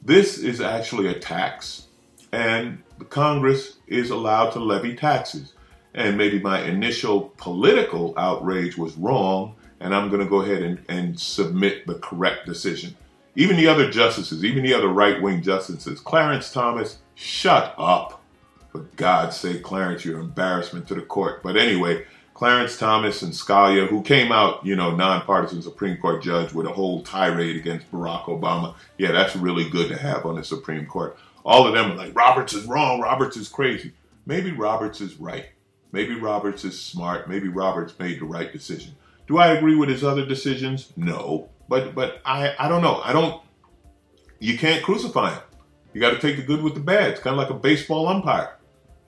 This 0.00 0.38
is 0.38 0.60
actually 0.60 1.08
a 1.08 1.18
tax, 1.18 1.88
and 2.30 2.80
the 3.00 3.04
Congress 3.04 3.78
is 3.88 4.10
allowed 4.10 4.50
to 4.50 4.60
levy 4.60 4.94
taxes. 4.94 5.54
And 5.92 6.16
maybe 6.16 6.38
my 6.38 6.62
initial 6.62 7.32
political 7.36 8.14
outrage 8.16 8.78
was 8.78 8.96
wrong, 8.96 9.56
and 9.80 9.92
I'm 9.92 10.08
going 10.08 10.22
to 10.22 10.30
go 10.30 10.42
ahead 10.42 10.62
and, 10.62 10.84
and 10.88 11.18
submit 11.18 11.88
the 11.88 11.96
correct 11.96 12.46
decision. 12.46 12.94
Even 13.34 13.56
the 13.56 13.66
other 13.66 13.90
justices, 13.90 14.44
even 14.44 14.62
the 14.62 14.74
other 14.74 14.86
right 14.86 15.20
wing 15.20 15.42
justices, 15.42 15.98
Clarence 15.98 16.52
Thomas, 16.52 16.98
Shut 17.16 17.74
up. 17.76 18.21
For 18.72 18.80
God's 18.96 19.36
sake, 19.36 19.62
Clarence, 19.62 20.04
you're 20.04 20.18
an 20.18 20.24
embarrassment 20.24 20.88
to 20.88 20.94
the 20.94 21.02
court. 21.02 21.42
But 21.42 21.58
anyway, 21.58 22.06
Clarence 22.32 22.78
Thomas 22.78 23.20
and 23.20 23.32
Scalia, 23.32 23.86
who 23.86 24.02
came 24.02 24.32
out, 24.32 24.64
you 24.64 24.74
know, 24.74 24.96
nonpartisan 24.96 25.60
Supreme 25.60 25.98
Court 25.98 26.22
judge 26.22 26.54
with 26.54 26.66
a 26.66 26.72
whole 26.72 27.02
tirade 27.02 27.56
against 27.56 27.92
Barack 27.92 28.24
Obama. 28.24 28.74
Yeah, 28.96 29.12
that's 29.12 29.36
really 29.36 29.68
good 29.68 29.88
to 29.90 29.98
have 29.98 30.24
on 30.24 30.36
the 30.36 30.44
Supreme 30.44 30.86
Court. 30.86 31.18
All 31.44 31.66
of 31.66 31.74
them 31.74 31.92
are 31.92 31.96
like, 31.96 32.16
Roberts 32.16 32.54
is 32.54 32.64
wrong, 32.64 33.00
Roberts 33.00 33.36
is 33.36 33.48
crazy. 33.48 33.92
Maybe 34.24 34.52
Roberts 34.52 35.00
is 35.00 35.20
right. 35.20 35.46
Maybe 35.92 36.14
Roberts 36.14 36.64
is 36.64 36.80
smart. 36.80 37.28
Maybe 37.28 37.48
Roberts 37.48 37.98
made 37.98 38.20
the 38.20 38.24
right 38.24 38.50
decision. 38.50 38.94
Do 39.26 39.36
I 39.36 39.48
agree 39.48 39.76
with 39.76 39.90
his 39.90 40.02
other 40.02 40.24
decisions? 40.24 40.92
No. 40.96 41.50
But 41.68 41.94
but 41.94 42.22
I, 42.24 42.54
I 42.58 42.68
don't 42.68 42.82
know. 42.82 43.00
I 43.04 43.12
don't 43.12 43.42
you 44.38 44.58
can't 44.58 44.82
crucify 44.82 45.34
him. 45.34 45.42
You 45.92 46.00
got 46.00 46.10
to 46.10 46.18
take 46.18 46.36
the 46.36 46.42
good 46.42 46.62
with 46.62 46.74
the 46.74 46.80
bad. 46.80 47.10
It's 47.10 47.20
kind 47.20 47.34
of 47.34 47.38
like 47.38 47.50
a 47.50 47.54
baseball 47.54 48.08
umpire. 48.08 48.56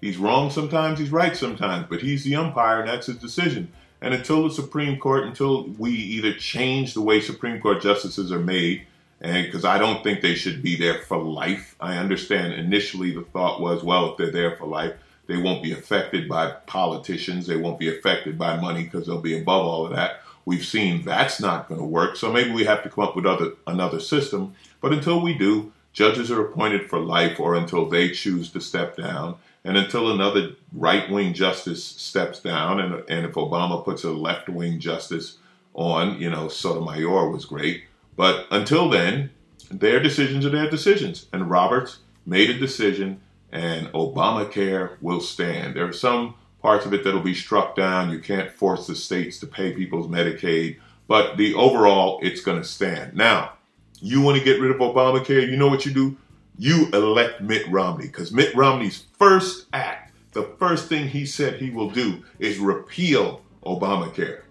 He's 0.04 0.18
wrong 0.18 0.50
sometimes, 0.50 0.98
he's 0.98 1.10
right 1.10 1.34
sometimes, 1.34 1.86
but 1.88 2.02
he's 2.02 2.24
the 2.24 2.36
umpire 2.36 2.80
and 2.80 2.88
that's 2.90 3.06
his 3.06 3.16
decision. 3.16 3.72
And 4.02 4.12
until 4.12 4.46
the 4.46 4.54
Supreme 4.54 4.98
Court, 4.98 5.24
until 5.24 5.64
we 5.78 5.92
either 5.92 6.34
change 6.34 6.92
the 6.92 7.00
way 7.00 7.22
Supreme 7.22 7.58
Court 7.58 7.80
justices 7.80 8.30
are 8.30 8.38
made, 8.38 8.86
and 9.22 9.46
because 9.46 9.64
I 9.64 9.78
don't 9.78 10.04
think 10.04 10.20
they 10.20 10.34
should 10.34 10.62
be 10.62 10.76
there 10.76 11.00
for 11.00 11.16
life. 11.16 11.74
I 11.80 11.96
understand 11.96 12.52
initially 12.52 13.14
the 13.14 13.22
thought 13.22 13.62
was, 13.62 13.82
well, 13.82 14.12
if 14.12 14.18
they're 14.18 14.30
there 14.30 14.54
for 14.56 14.66
life, 14.66 14.92
they 15.26 15.38
won't 15.38 15.62
be 15.62 15.72
affected 15.72 16.28
by 16.28 16.50
politicians, 16.66 17.46
they 17.46 17.56
won't 17.56 17.78
be 17.78 17.88
affected 17.88 18.36
by 18.36 18.58
money 18.58 18.82
because 18.84 19.06
they'll 19.06 19.22
be 19.22 19.40
above 19.40 19.64
all 19.64 19.86
of 19.86 19.96
that. 19.96 20.20
We've 20.44 20.66
seen 20.66 21.02
that's 21.02 21.40
not 21.40 21.66
going 21.66 21.80
to 21.80 21.86
work, 21.86 22.16
so 22.16 22.30
maybe 22.30 22.50
we 22.50 22.64
have 22.64 22.82
to 22.82 22.90
come 22.90 23.04
up 23.04 23.16
with 23.16 23.24
other 23.24 23.52
another 23.66 24.00
system. 24.00 24.54
But 24.82 24.92
until 24.92 25.22
we 25.22 25.32
do, 25.32 25.72
judges 25.94 26.30
are 26.30 26.44
appointed 26.44 26.90
for 26.90 26.98
life 26.98 27.40
or 27.40 27.54
until 27.54 27.88
they 27.88 28.10
choose 28.10 28.50
to 28.50 28.60
step 28.60 28.98
down 28.98 29.36
and 29.64 29.76
until 29.76 30.12
another 30.12 30.56
right 30.72 31.10
wing 31.10 31.32
justice 31.32 31.84
steps 31.84 32.40
down, 32.40 32.80
and, 32.80 33.02
and 33.08 33.24
if 33.24 33.32
Obama 33.32 33.84
puts 33.84 34.04
a 34.04 34.10
left 34.10 34.48
wing 34.48 34.78
justice 34.78 35.38
on, 35.72 36.20
you 36.20 36.30
know, 36.30 36.48
Sotomayor 36.48 37.30
was 37.30 37.46
great. 37.46 37.84
But 38.16 38.46
until 38.50 38.90
then, 38.90 39.30
their 39.70 40.00
decisions 40.00 40.44
are 40.44 40.50
their 40.50 40.70
decisions. 40.70 41.26
And 41.32 41.50
Roberts 41.50 41.98
made 42.26 42.50
a 42.50 42.58
decision, 42.58 43.20
and 43.50 43.88
Obamacare 43.88 44.96
will 45.00 45.20
stand. 45.20 45.74
There 45.74 45.88
are 45.88 45.92
some 45.92 46.34
parts 46.60 46.86
of 46.86 46.92
it 46.92 47.02
that'll 47.02 47.20
be 47.20 47.34
struck 47.34 47.74
down. 47.74 48.10
You 48.10 48.18
can't 48.18 48.50
force 48.50 48.86
the 48.86 48.94
states 48.94 49.38
to 49.40 49.46
pay 49.46 49.72
people's 49.72 50.06
Medicaid, 50.06 50.78
but 51.08 51.36
the 51.36 51.54
overall, 51.54 52.20
it's 52.22 52.40
going 52.40 52.60
to 52.60 52.68
stand. 52.68 53.14
Now, 53.14 53.54
you 54.00 54.20
want 54.20 54.38
to 54.38 54.44
get 54.44 54.60
rid 54.60 54.70
of 54.70 54.78
Obamacare? 54.78 55.48
You 55.48 55.56
know 55.56 55.68
what 55.68 55.86
you 55.86 55.92
do? 55.92 56.16
You 56.58 56.88
elect 56.92 57.40
Mitt 57.40 57.66
Romney 57.68 58.06
because 58.06 58.32
Mitt 58.32 58.54
Romney's 58.54 59.04
first 59.18 59.66
act, 59.72 60.12
the 60.32 60.50
first 60.58 60.88
thing 60.88 61.08
he 61.08 61.26
said 61.26 61.54
he 61.54 61.70
will 61.70 61.90
do 61.90 62.22
is 62.38 62.58
repeal 62.58 63.42
Obamacare. 63.64 64.42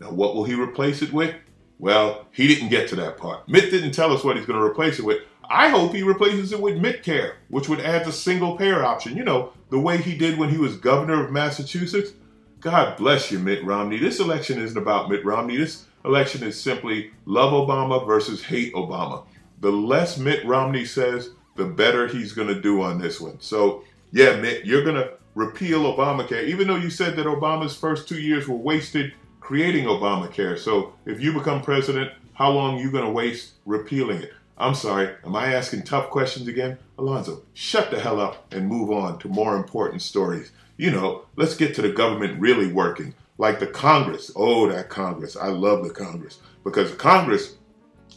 Now, 0.00 0.10
what 0.10 0.34
will 0.34 0.44
he 0.44 0.54
replace 0.54 1.02
it 1.02 1.12
with? 1.12 1.34
Well, 1.78 2.26
he 2.32 2.46
didn't 2.46 2.68
get 2.68 2.88
to 2.88 2.96
that 2.96 3.16
part. 3.16 3.48
Mitt 3.48 3.70
didn't 3.70 3.92
tell 3.92 4.12
us 4.12 4.24
what 4.24 4.36
he's 4.36 4.46
going 4.46 4.58
to 4.58 4.64
replace 4.64 4.98
it 4.98 5.04
with. 5.04 5.22
I 5.48 5.68
hope 5.68 5.92
he 5.92 6.02
replaces 6.02 6.52
it 6.52 6.60
with 6.60 6.80
Medicare, 6.80 7.34
which 7.48 7.68
would 7.68 7.80
add 7.80 8.06
the 8.06 8.12
single 8.12 8.56
payer 8.56 8.84
option. 8.84 9.16
You 9.16 9.24
know, 9.24 9.52
the 9.70 9.78
way 9.78 9.98
he 9.98 10.16
did 10.16 10.38
when 10.38 10.48
he 10.48 10.58
was 10.58 10.76
governor 10.76 11.24
of 11.24 11.32
Massachusetts. 11.32 12.12
God 12.60 12.96
bless 12.96 13.30
you, 13.30 13.38
Mitt 13.40 13.64
Romney. 13.64 13.98
This 13.98 14.20
election 14.20 14.60
isn't 14.60 14.78
about 14.78 15.10
Mitt 15.10 15.24
Romney. 15.24 15.56
This 15.56 15.84
election 16.04 16.44
is 16.44 16.60
simply 16.60 17.10
love 17.26 17.52
Obama 17.52 18.06
versus 18.06 18.44
hate 18.44 18.72
Obama. 18.74 19.26
The 19.60 19.72
less 19.72 20.18
Mitt 20.18 20.44
Romney 20.44 20.84
says, 20.84 21.30
the 21.56 21.64
better 21.64 22.06
he's 22.06 22.32
going 22.32 22.48
to 22.48 22.60
do 22.60 22.82
on 22.82 22.98
this 22.98 23.20
one. 23.20 23.40
So, 23.40 23.84
yeah, 24.10 24.36
Mitt, 24.36 24.64
you're 24.64 24.84
going 24.84 24.96
to 24.96 25.12
repeal 25.34 25.82
Obamacare, 25.82 26.44
even 26.44 26.68
though 26.68 26.76
you 26.76 26.90
said 26.90 27.16
that 27.16 27.26
Obama's 27.26 27.76
first 27.76 28.08
two 28.08 28.20
years 28.20 28.48
were 28.48 28.56
wasted 28.56 29.12
creating 29.40 29.84
Obamacare. 29.84 30.58
So, 30.58 30.94
if 31.06 31.20
you 31.20 31.32
become 31.32 31.62
president, 31.62 32.12
how 32.34 32.50
long 32.50 32.78
are 32.78 32.82
you 32.82 32.90
going 32.90 33.04
to 33.04 33.10
waste 33.10 33.52
repealing 33.66 34.22
it? 34.22 34.32
I'm 34.58 34.74
sorry, 34.74 35.14
am 35.24 35.34
I 35.34 35.54
asking 35.54 35.82
tough 35.82 36.10
questions 36.10 36.46
again? 36.46 36.78
Alonzo, 36.98 37.42
shut 37.54 37.90
the 37.90 37.98
hell 37.98 38.20
up 38.20 38.52
and 38.52 38.68
move 38.68 38.90
on 38.90 39.18
to 39.20 39.28
more 39.28 39.56
important 39.56 40.02
stories. 40.02 40.52
You 40.76 40.90
know, 40.90 41.24
let's 41.36 41.56
get 41.56 41.74
to 41.74 41.82
the 41.82 41.90
government 41.90 42.40
really 42.40 42.68
working. 42.68 43.14
Like 43.38 43.58
the 43.58 43.66
Congress. 43.66 44.30
Oh, 44.36 44.68
that 44.68 44.88
Congress. 44.88 45.36
I 45.36 45.48
love 45.48 45.84
the 45.84 45.90
Congress 45.90 46.38
because 46.64 46.90
the 46.90 46.96
Congress 46.96 47.56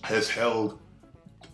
has 0.03 0.29
held 0.29 0.77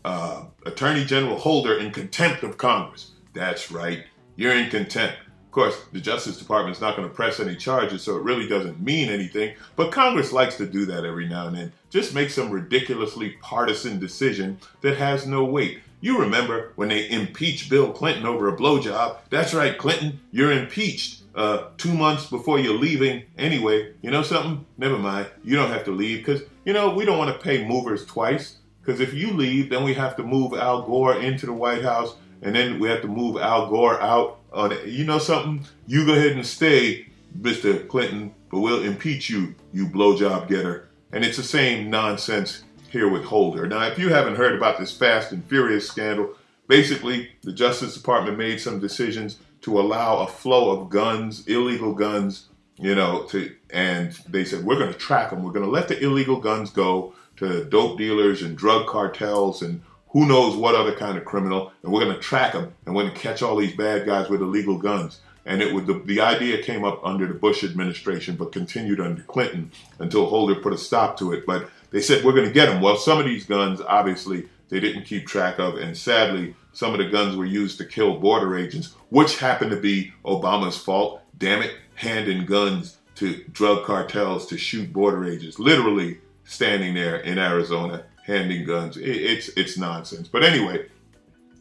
uh, 0.05 0.45
Attorney 0.65 1.05
General 1.05 1.37
Holder 1.37 1.77
in 1.77 1.91
contempt 1.91 2.43
of 2.43 2.57
Congress. 2.57 3.11
That's 3.33 3.71
right, 3.71 4.03
you're 4.35 4.55
in 4.55 4.69
contempt. 4.69 5.15
Of 5.45 5.51
course, 5.51 5.83
the 5.91 5.99
Justice 5.99 6.37
Department 6.37 6.77
is 6.77 6.81
not 6.81 6.95
going 6.95 7.09
to 7.09 7.13
press 7.13 7.41
any 7.41 7.57
charges, 7.57 8.03
so 8.03 8.15
it 8.15 8.23
really 8.23 8.47
doesn't 8.47 8.81
mean 8.81 9.09
anything. 9.09 9.53
But 9.75 9.91
Congress 9.91 10.31
likes 10.31 10.55
to 10.57 10.65
do 10.65 10.85
that 10.85 11.03
every 11.03 11.27
now 11.27 11.47
and 11.47 11.57
then. 11.57 11.73
Just 11.89 12.15
make 12.15 12.29
some 12.29 12.49
ridiculously 12.49 13.31
partisan 13.41 13.99
decision 13.99 14.59
that 14.79 14.95
has 14.95 15.27
no 15.27 15.43
weight. 15.43 15.81
You 15.99 16.19
remember 16.19 16.71
when 16.77 16.87
they 16.87 17.09
impeached 17.09 17.69
Bill 17.69 17.91
Clinton 17.91 18.25
over 18.25 18.47
a 18.47 18.55
blowjob? 18.55 19.17
That's 19.29 19.53
right, 19.53 19.77
Clinton, 19.77 20.21
you're 20.31 20.53
impeached. 20.53 21.21
Uh, 21.35 21.67
two 21.77 21.93
months 21.93 22.25
before 22.27 22.59
you're 22.59 22.77
leaving. 22.77 23.23
Anyway, 23.37 23.93
you 24.01 24.09
know 24.09 24.23
something? 24.23 24.65
Never 24.77 24.97
mind. 24.97 25.27
You 25.43 25.55
don't 25.55 25.71
have 25.71 25.85
to 25.85 25.91
leave 25.91 26.19
because, 26.19 26.43
you 26.65 26.73
know, 26.73 26.93
we 26.93 27.05
don't 27.05 27.17
want 27.17 27.33
to 27.33 27.43
pay 27.43 27.65
movers 27.65 28.05
twice. 28.05 28.57
Because 28.81 28.99
if 28.99 29.13
you 29.13 29.31
leave, 29.31 29.69
then 29.69 29.83
we 29.83 29.93
have 29.93 30.15
to 30.15 30.23
move 30.23 30.53
Al 30.53 30.83
Gore 30.83 31.19
into 31.19 31.45
the 31.45 31.53
White 31.53 31.83
House, 31.83 32.15
and 32.41 32.55
then 32.55 32.79
we 32.79 32.89
have 32.89 33.01
to 33.01 33.07
move 33.07 33.37
Al 33.37 33.69
Gore 33.69 34.01
out. 34.01 34.37
On 34.53 34.69
it. 34.73 34.85
you 34.87 35.05
know 35.05 35.17
something? 35.17 35.65
You 35.87 36.05
go 36.05 36.11
ahead 36.13 36.33
and 36.33 36.45
stay, 36.45 37.07
Mr. 37.39 37.87
Clinton, 37.87 38.33
but 38.49 38.59
we'll 38.59 38.83
impeach 38.83 39.29
you, 39.29 39.55
you 39.71 39.87
blowjob 39.87 40.49
getter. 40.49 40.89
And 41.13 41.23
it's 41.23 41.37
the 41.37 41.43
same 41.43 41.89
nonsense 41.89 42.63
here 42.89 43.07
with 43.07 43.23
Holder. 43.23 43.65
Now, 43.65 43.87
if 43.87 43.97
you 43.97 44.09
haven't 44.09 44.35
heard 44.35 44.53
about 44.53 44.77
this 44.77 44.95
Fast 44.95 45.31
and 45.31 45.45
Furious 45.45 45.87
scandal, 45.87 46.35
basically 46.67 47.29
the 47.43 47.53
Justice 47.53 47.95
Department 47.95 48.37
made 48.37 48.59
some 48.59 48.79
decisions 48.79 49.37
to 49.61 49.79
allow 49.79 50.19
a 50.19 50.27
flow 50.27 50.71
of 50.71 50.89
guns, 50.89 51.47
illegal 51.47 51.93
guns, 51.93 52.47
you 52.77 52.95
know, 52.95 53.23
to 53.29 53.53
and 53.69 54.11
they 54.27 54.43
said 54.43 54.65
we're 54.65 54.79
going 54.79 54.91
to 54.91 54.97
track 54.97 55.29
them. 55.29 55.43
We're 55.43 55.51
going 55.51 55.65
to 55.65 55.71
let 55.71 55.87
the 55.87 55.99
illegal 56.03 56.37
guns 56.37 56.71
go 56.71 57.13
to 57.41 57.65
dope 57.65 57.97
dealers 57.97 58.43
and 58.43 58.55
drug 58.55 58.87
cartels 58.87 59.63
and 59.63 59.81
who 60.09 60.27
knows 60.27 60.55
what 60.55 60.75
other 60.75 60.93
kind 60.93 61.17
of 61.17 61.25
criminal, 61.25 61.71
and 61.81 61.91
we're 61.91 62.03
going 62.03 62.15
to 62.15 62.21
track 62.21 62.53
them 62.53 62.73
and 62.85 62.95
we're 62.95 63.03
going 63.03 63.15
to 63.15 63.19
catch 63.19 63.41
all 63.41 63.55
these 63.55 63.75
bad 63.75 64.05
guys 64.05 64.29
with 64.29 64.41
illegal 64.41 64.77
guns. 64.77 65.19
And 65.45 65.59
it 65.59 65.73
would 65.73 65.87
the, 65.87 65.95
the 66.05 66.21
idea 66.21 66.61
came 66.61 66.83
up 66.83 67.01
under 67.03 67.25
the 67.25 67.33
Bush 67.33 67.63
administration, 67.63 68.35
but 68.35 68.51
continued 68.51 69.01
under 69.01 69.23
Clinton 69.23 69.71
until 69.97 70.27
Holder 70.27 70.55
put 70.55 70.73
a 70.73 70.77
stop 70.77 71.17
to 71.17 71.33
it. 71.33 71.47
But 71.47 71.67
they 71.89 71.99
said 71.99 72.23
we're 72.23 72.33
going 72.33 72.47
to 72.47 72.53
get 72.53 72.67
them. 72.67 72.79
Well, 72.79 72.95
some 72.95 73.17
of 73.17 73.25
these 73.25 73.45
guns, 73.45 73.81
obviously, 73.81 74.47
they 74.69 74.79
didn't 74.79 75.05
keep 75.05 75.25
track 75.25 75.57
of, 75.57 75.75
and 75.75 75.97
sadly, 75.97 76.55
some 76.73 76.93
of 76.93 76.99
the 76.99 77.09
guns 77.09 77.35
were 77.35 77.45
used 77.45 77.79
to 77.79 77.85
kill 77.85 78.19
border 78.19 78.55
agents, 78.55 78.93
which 79.09 79.39
happened 79.39 79.71
to 79.71 79.81
be 79.81 80.13
Obama's 80.23 80.77
fault. 80.77 81.21
Damn 81.37 81.63
it, 81.63 81.73
handing 81.95 82.45
guns 82.45 82.97
to 83.15 83.43
drug 83.51 83.83
cartels 83.83 84.45
to 84.47 84.57
shoot 84.57 84.93
border 84.93 85.25
agents. 85.25 85.57
Literally, 85.57 86.19
standing 86.51 86.93
there 86.93 87.17
in 87.17 87.39
Arizona 87.39 88.03
handing 88.25 88.65
guns. 88.65 88.97
It, 88.97 89.07
it's 89.07 89.47
it's 89.49 89.77
nonsense. 89.77 90.27
But 90.27 90.43
anyway, 90.43 90.85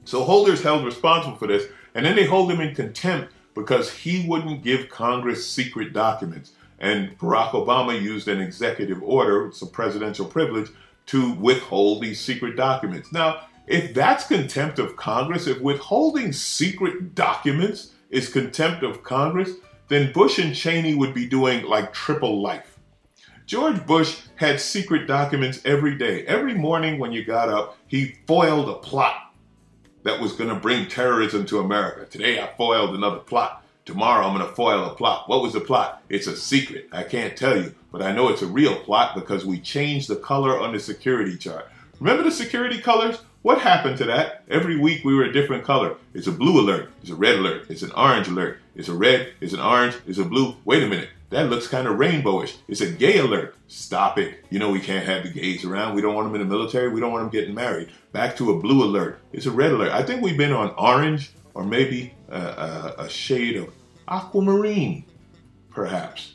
so 0.04 0.24
Holder's 0.24 0.62
held 0.62 0.84
responsible 0.84 1.36
for 1.36 1.46
this, 1.46 1.66
and 1.94 2.04
then 2.04 2.16
they 2.16 2.26
hold 2.26 2.50
him 2.50 2.60
in 2.60 2.74
contempt 2.74 3.32
because 3.54 3.92
he 3.92 4.26
wouldn't 4.28 4.62
give 4.62 4.88
Congress 4.88 5.48
secret 5.48 5.92
documents. 5.92 6.52
And 6.78 7.18
Barack 7.18 7.50
Obama 7.50 8.00
used 8.00 8.26
an 8.28 8.40
executive 8.40 9.02
order, 9.02 9.46
it's 9.46 9.62
a 9.62 9.66
presidential 9.66 10.24
privilege, 10.24 10.70
to 11.06 11.32
withhold 11.34 12.02
these 12.02 12.20
secret 12.20 12.56
documents. 12.56 13.12
Now, 13.12 13.42
if 13.66 13.92
that's 13.92 14.26
contempt 14.26 14.78
of 14.78 14.96
Congress, 14.96 15.46
if 15.46 15.60
withholding 15.60 16.32
secret 16.32 17.14
documents 17.14 17.92
is 18.08 18.28
contempt 18.28 18.82
of 18.82 19.02
Congress, 19.02 19.50
then 19.88 20.12
Bush 20.12 20.38
and 20.38 20.54
Cheney 20.54 20.94
would 20.94 21.12
be 21.12 21.26
doing 21.26 21.64
like 21.64 21.92
triple 21.92 22.40
life. 22.40 22.69
George 23.50 23.84
Bush 23.84 24.20
had 24.36 24.60
secret 24.60 25.08
documents 25.08 25.60
every 25.64 25.96
day. 25.98 26.24
Every 26.24 26.54
morning 26.54 27.00
when 27.00 27.10
you 27.10 27.24
got 27.24 27.48
up, 27.48 27.76
he 27.88 28.14
foiled 28.28 28.68
a 28.68 28.74
plot 28.74 29.34
that 30.04 30.20
was 30.20 30.34
going 30.34 30.50
to 30.50 30.54
bring 30.54 30.86
terrorism 30.86 31.44
to 31.46 31.58
America. 31.58 32.06
Today 32.06 32.40
I 32.40 32.46
foiled 32.56 32.94
another 32.94 33.18
plot. 33.18 33.64
Tomorrow 33.86 34.24
I'm 34.24 34.36
going 34.36 34.48
to 34.48 34.54
foil 34.54 34.84
a 34.84 34.94
plot. 34.94 35.28
What 35.28 35.42
was 35.42 35.54
the 35.54 35.60
plot? 35.60 36.00
It's 36.08 36.28
a 36.28 36.36
secret. 36.36 36.90
I 36.92 37.02
can't 37.02 37.36
tell 37.36 37.60
you, 37.60 37.74
but 37.90 38.02
I 38.02 38.12
know 38.12 38.28
it's 38.28 38.42
a 38.42 38.46
real 38.46 38.76
plot 38.76 39.16
because 39.16 39.44
we 39.44 39.58
changed 39.58 40.06
the 40.06 40.14
color 40.14 40.56
on 40.56 40.72
the 40.72 40.78
security 40.78 41.36
chart. 41.36 41.68
Remember 41.98 42.22
the 42.22 42.30
security 42.30 42.80
colors? 42.80 43.20
What 43.42 43.62
happened 43.62 43.98
to 43.98 44.04
that? 44.04 44.44
Every 44.48 44.78
week 44.78 45.04
we 45.04 45.16
were 45.16 45.24
a 45.24 45.32
different 45.32 45.64
color. 45.64 45.96
It's 46.14 46.28
a 46.28 46.32
blue 46.32 46.60
alert. 46.60 46.92
It's 47.02 47.10
a 47.10 47.16
red 47.16 47.40
alert. 47.40 47.68
It's 47.68 47.82
an 47.82 47.90
orange 47.96 48.28
alert. 48.28 48.58
It's 48.76 48.88
a 48.88 48.94
red. 48.94 49.32
It's 49.40 49.54
an 49.54 49.60
orange. 49.60 49.96
It's 50.06 50.18
a 50.18 50.24
blue. 50.24 50.54
Wait 50.64 50.84
a 50.84 50.86
minute. 50.86 51.08
That 51.30 51.48
looks 51.48 51.68
kind 51.68 51.86
of 51.86 51.96
rainbowish. 51.96 52.56
It's 52.68 52.80
a 52.80 52.90
gay 52.90 53.18
alert. 53.18 53.54
Stop 53.68 54.18
it. 54.18 54.44
You 54.50 54.58
know 54.58 54.70
we 54.70 54.80
can't 54.80 55.06
have 55.06 55.22
the 55.22 55.30
gays 55.30 55.64
around. 55.64 55.94
We 55.94 56.02
don't 56.02 56.14
want 56.14 56.26
them 56.26 56.40
in 56.40 56.46
the 56.46 56.54
military. 56.54 56.88
We 56.88 57.00
don't 57.00 57.12
want 57.12 57.22
them 57.22 57.30
getting 57.30 57.54
married. 57.54 57.90
Back 58.12 58.36
to 58.36 58.50
a 58.50 58.60
blue 58.60 58.84
alert. 58.84 59.20
It's 59.32 59.46
a 59.46 59.50
red 59.52 59.70
alert. 59.70 59.92
I 59.92 60.02
think 60.02 60.22
we've 60.22 60.36
been 60.36 60.52
on 60.52 60.74
orange 60.76 61.30
or 61.54 61.64
maybe 61.64 62.14
a, 62.28 62.38
a, 62.38 62.94
a 63.04 63.08
shade 63.08 63.56
of 63.56 63.72
aquamarine, 64.08 65.04
perhaps, 65.70 66.34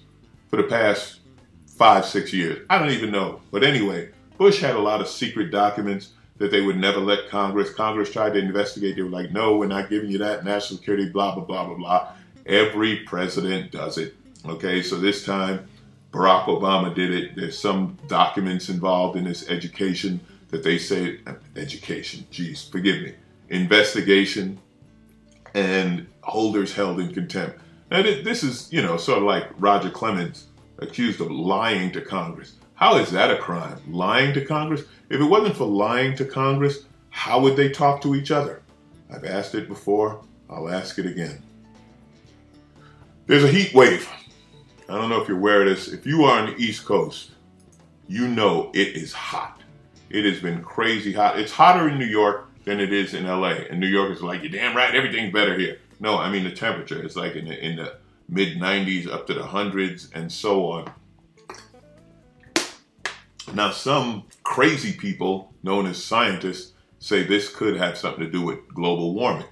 for 0.50 0.56
the 0.56 0.64
past 0.64 1.20
five, 1.68 2.06
six 2.06 2.32
years. 2.32 2.66
I 2.70 2.80
don't 2.80 2.92
even 2.92 3.12
know. 3.12 3.42
But 3.52 3.66
anyway, 3.66 4.10
Bush 4.38 4.62
had 4.62 4.76
a 4.76 4.80
lot 4.80 5.02
of 5.02 5.10
secret 5.10 5.52
documents 5.52 6.14
that 6.38 6.52
they 6.52 6.62
would 6.62 6.78
never 6.78 7.00
let 7.00 7.30
Congress. 7.30 7.74
Congress 7.74 8.12
tried 8.12 8.34
to 8.34 8.40
investigate. 8.40 8.96
They 8.96 9.02
were 9.02 9.10
like, 9.10 9.32
no, 9.32 9.58
we're 9.58 9.68
not 9.68 9.90
giving 9.90 10.10
you 10.10 10.20
that. 10.20 10.46
National 10.46 10.78
security, 10.78 11.10
blah, 11.10 11.36
blah, 11.36 11.44
blah, 11.44 11.66
blah, 11.66 11.76
blah. 11.76 12.12
Every 12.46 13.00
president 13.00 13.72
does 13.72 13.98
it. 13.98 14.16
Okay, 14.48 14.82
so 14.84 14.98
this 14.98 15.26
time 15.26 15.68
Barack 16.12 16.46
Obama 16.46 16.94
did 16.94 17.12
it. 17.12 17.36
There's 17.36 17.58
some 17.58 17.98
documents 18.08 18.70
involved 18.70 19.18
in 19.18 19.24
this 19.24 19.50
education 19.50 20.20
that 20.50 20.64
they 20.64 20.78
say, 20.78 21.20
education, 21.56 22.26
geez, 22.32 22.64
forgive 22.64 23.02
me, 23.02 23.14
investigation 23.50 24.60
and 25.54 26.08
Holder's 26.22 26.74
held 26.74 27.00
in 27.00 27.14
contempt. 27.14 27.60
And 27.92 28.06
this 28.26 28.44
is, 28.44 28.72
you 28.72 28.82
know, 28.82 28.98
sort 28.98 29.20
of 29.20 29.24
like 29.24 29.48
Roger 29.58 29.90
Clemens 29.90 30.48
accused 30.80 31.22
of 31.22 31.32
lying 31.32 31.92
to 31.92 32.02
Congress. 32.02 32.54
How 32.76 32.98
is 32.98 33.10
that 33.12 33.32
a 33.32 33.38
crime? 33.38 33.80
Lying 33.88 34.34
to 34.34 34.46
Congress? 34.46 34.84
If 35.10 35.22
it 35.22 35.26
wasn't 35.26 35.56
for 35.56 35.66
lying 35.66 36.16
to 36.18 36.26
Congress, 36.26 36.86
how 37.10 37.40
would 37.40 37.56
they 37.56 37.70
talk 37.70 38.02
to 38.02 38.16
each 38.16 38.32
other? 38.32 38.62
I've 39.10 39.24
asked 39.24 39.56
it 39.56 39.68
before, 39.68 40.22
I'll 40.50 40.70
ask 40.70 41.00
it 41.00 41.06
again. 41.06 41.42
There's 43.28 43.44
a 43.44 43.52
heat 43.52 43.74
wave. 43.74 44.10
I 44.88 44.96
don't 44.96 45.10
know 45.10 45.22
if 45.22 45.28
you're 45.28 45.38
aware 45.38 45.62
of 45.62 45.68
this. 45.68 45.88
If 45.88 46.06
you 46.06 46.26
are 46.26 46.40
on 46.40 46.52
the 46.52 46.58
East 46.58 46.86
Coast, 46.86 47.32
you 48.08 48.28
know 48.28 48.72
it 48.74 48.90
is 48.96 49.14
hot. 49.14 49.62
It 50.10 50.26
has 50.26 50.42
been 50.42 50.64
crazy 50.64 51.12
hot. 51.12 51.40
It's 51.40 51.52
hotter 51.52 51.90
in 51.90 51.98
New 51.98 52.06
York 52.06 52.48
than 52.66 52.80
it 52.80 52.94
is 52.94 53.14
in 53.14 53.26
LA. 53.26 53.54
And 53.70 53.80
New 53.80 53.88
York 53.88 54.12
is 54.12 54.22
like, 54.22 54.44
you're 54.44 54.52
damn 54.52 54.76
right, 54.78 54.94
everything's 54.94 55.34
better 55.34 55.58
here. 55.58 55.80
No, 56.00 56.18
I 56.18 56.30
mean 56.30 56.44
the 56.44 56.52
temperature. 56.52 57.02
It's 57.02 57.16
like 57.16 57.36
in 57.36 57.46
the, 57.46 57.66
in 57.66 57.78
the 57.78 57.96
mid 58.30 58.58
90s 58.58 59.08
up 59.12 59.26
to 59.28 59.34
the 59.34 59.44
hundreds 59.44 60.10
and 60.14 60.32
so 60.32 60.72
on. 60.72 60.94
Now, 63.54 63.72
some 63.72 64.26
crazy 64.44 64.94
people 64.94 65.54
known 65.64 65.86
as 65.86 66.04
scientists 66.04 66.74
say 67.00 67.24
this 67.24 67.50
could 67.50 67.78
have 67.78 67.98
something 67.98 68.24
to 68.24 68.32
do 68.32 68.42
with 68.42 68.68
global 68.74 69.14
warming. 69.14 69.46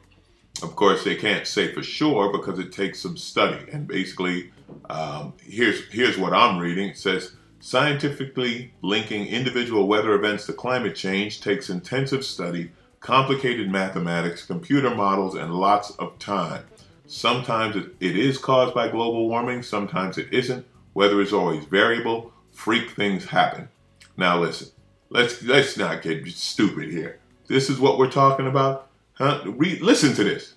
Of 0.63 0.75
course, 0.75 1.03
they 1.03 1.15
can't 1.15 1.45
say 1.45 1.73
for 1.73 1.83
sure 1.83 2.31
because 2.31 2.57
it 2.57 2.71
takes 2.71 3.01
some 3.01 3.17
study. 3.17 3.65
And 3.71 3.85
basically, 3.87 4.51
um, 4.89 5.33
here's 5.43 5.85
here's 5.91 6.17
what 6.17 6.33
I'm 6.33 6.57
reading. 6.57 6.89
It 6.89 6.97
says 6.97 7.35
scientifically 7.59 8.73
linking 8.81 9.27
individual 9.27 9.87
weather 9.87 10.13
events 10.13 10.45
to 10.45 10.53
climate 10.53 10.95
change 10.95 11.41
takes 11.41 11.69
intensive 11.69 12.25
study, 12.25 12.71
complicated 12.99 13.69
mathematics, 13.69 14.45
computer 14.45 14.93
models, 14.93 15.35
and 15.35 15.53
lots 15.53 15.91
of 15.91 16.17
time. 16.19 16.63
Sometimes 17.05 17.75
it, 17.75 17.95
it 17.99 18.17
is 18.17 18.37
caused 18.37 18.73
by 18.73 18.87
global 18.87 19.27
warming, 19.27 19.63
sometimes 19.63 20.17
it 20.17 20.33
isn't. 20.33 20.65
Weather 20.93 21.21
is 21.21 21.33
always 21.33 21.65
variable. 21.65 22.31
Freak 22.51 22.91
things 22.91 23.25
happen. 23.25 23.67
Now 24.15 24.39
listen, 24.39 24.69
let's 25.09 25.43
let's 25.43 25.77
not 25.77 26.01
get 26.01 26.25
stupid 26.27 26.89
here. 26.89 27.19
This 27.47 27.69
is 27.69 27.79
what 27.79 27.97
we're 27.97 28.09
talking 28.09 28.47
about, 28.47 28.89
huh? 29.13 29.41
Read, 29.45 29.81
listen 29.81 30.13
to 30.15 30.23
this. 30.23 30.55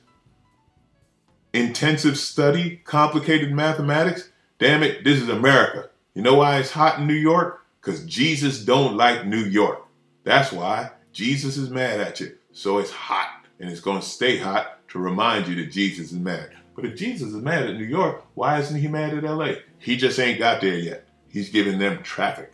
Intensive 1.53 2.19
study, 2.19 2.81
complicated 2.85 3.53
mathematics. 3.53 4.31
Damn 4.59 4.83
it, 4.83 5.05
this 5.05 5.21
is 5.21 5.29
America. 5.29 5.91
You 6.15 6.23
know 6.23 6.35
why 6.35 6.59
it's 6.59 6.71
hot 6.71 6.99
in 6.99 7.07
New 7.07 7.15
York? 7.15 7.65
Because 7.81 8.05
Jesus 8.05 8.65
don't 8.65 8.97
like 8.97 9.27
New 9.27 9.45
York. 9.45 9.87
That's 10.25 10.53
why 10.53 10.91
Jesus 11.13 11.57
is 11.57 11.71
mad 11.71 12.01
at 12.01 12.21
you. 12.21 12.37
So 12.53 12.79
it's 12.79 12.91
hot, 12.91 13.47
and 13.61 13.71
it's 13.71 13.81
going 13.81 14.01
to 14.01 14.07
stay 14.07 14.39
hot 14.39 14.79
to 14.89 14.99
remind 14.99 15.47
you 15.47 15.55
that 15.57 15.71
Jesus 15.71 16.13
is 16.13 16.19
mad. 16.19 16.51
But 16.75 16.85
if 16.85 16.97
Jesus 16.97 17.33
is 17.33 17.43
mad 17.43 17.69
at 17.69 17.77
New 17.77 17.85
York, 17.85 18.25
why 18.35 18.59
isn't 18.59 18.81
he 18.81 18.89
mad 18.89 19.15
at 19.15 19.25
LA? 19.25 19.55
He 19.79 19.97
just 19.97 20.19
ain't 20.19 20.39
got 20.39 20.61
there 20.61 20.79
yet. 20.79 21.07
He's 21.29 21.51
giving 21.51 21.79
them 21.79 22.03
traffic 22.03 22.53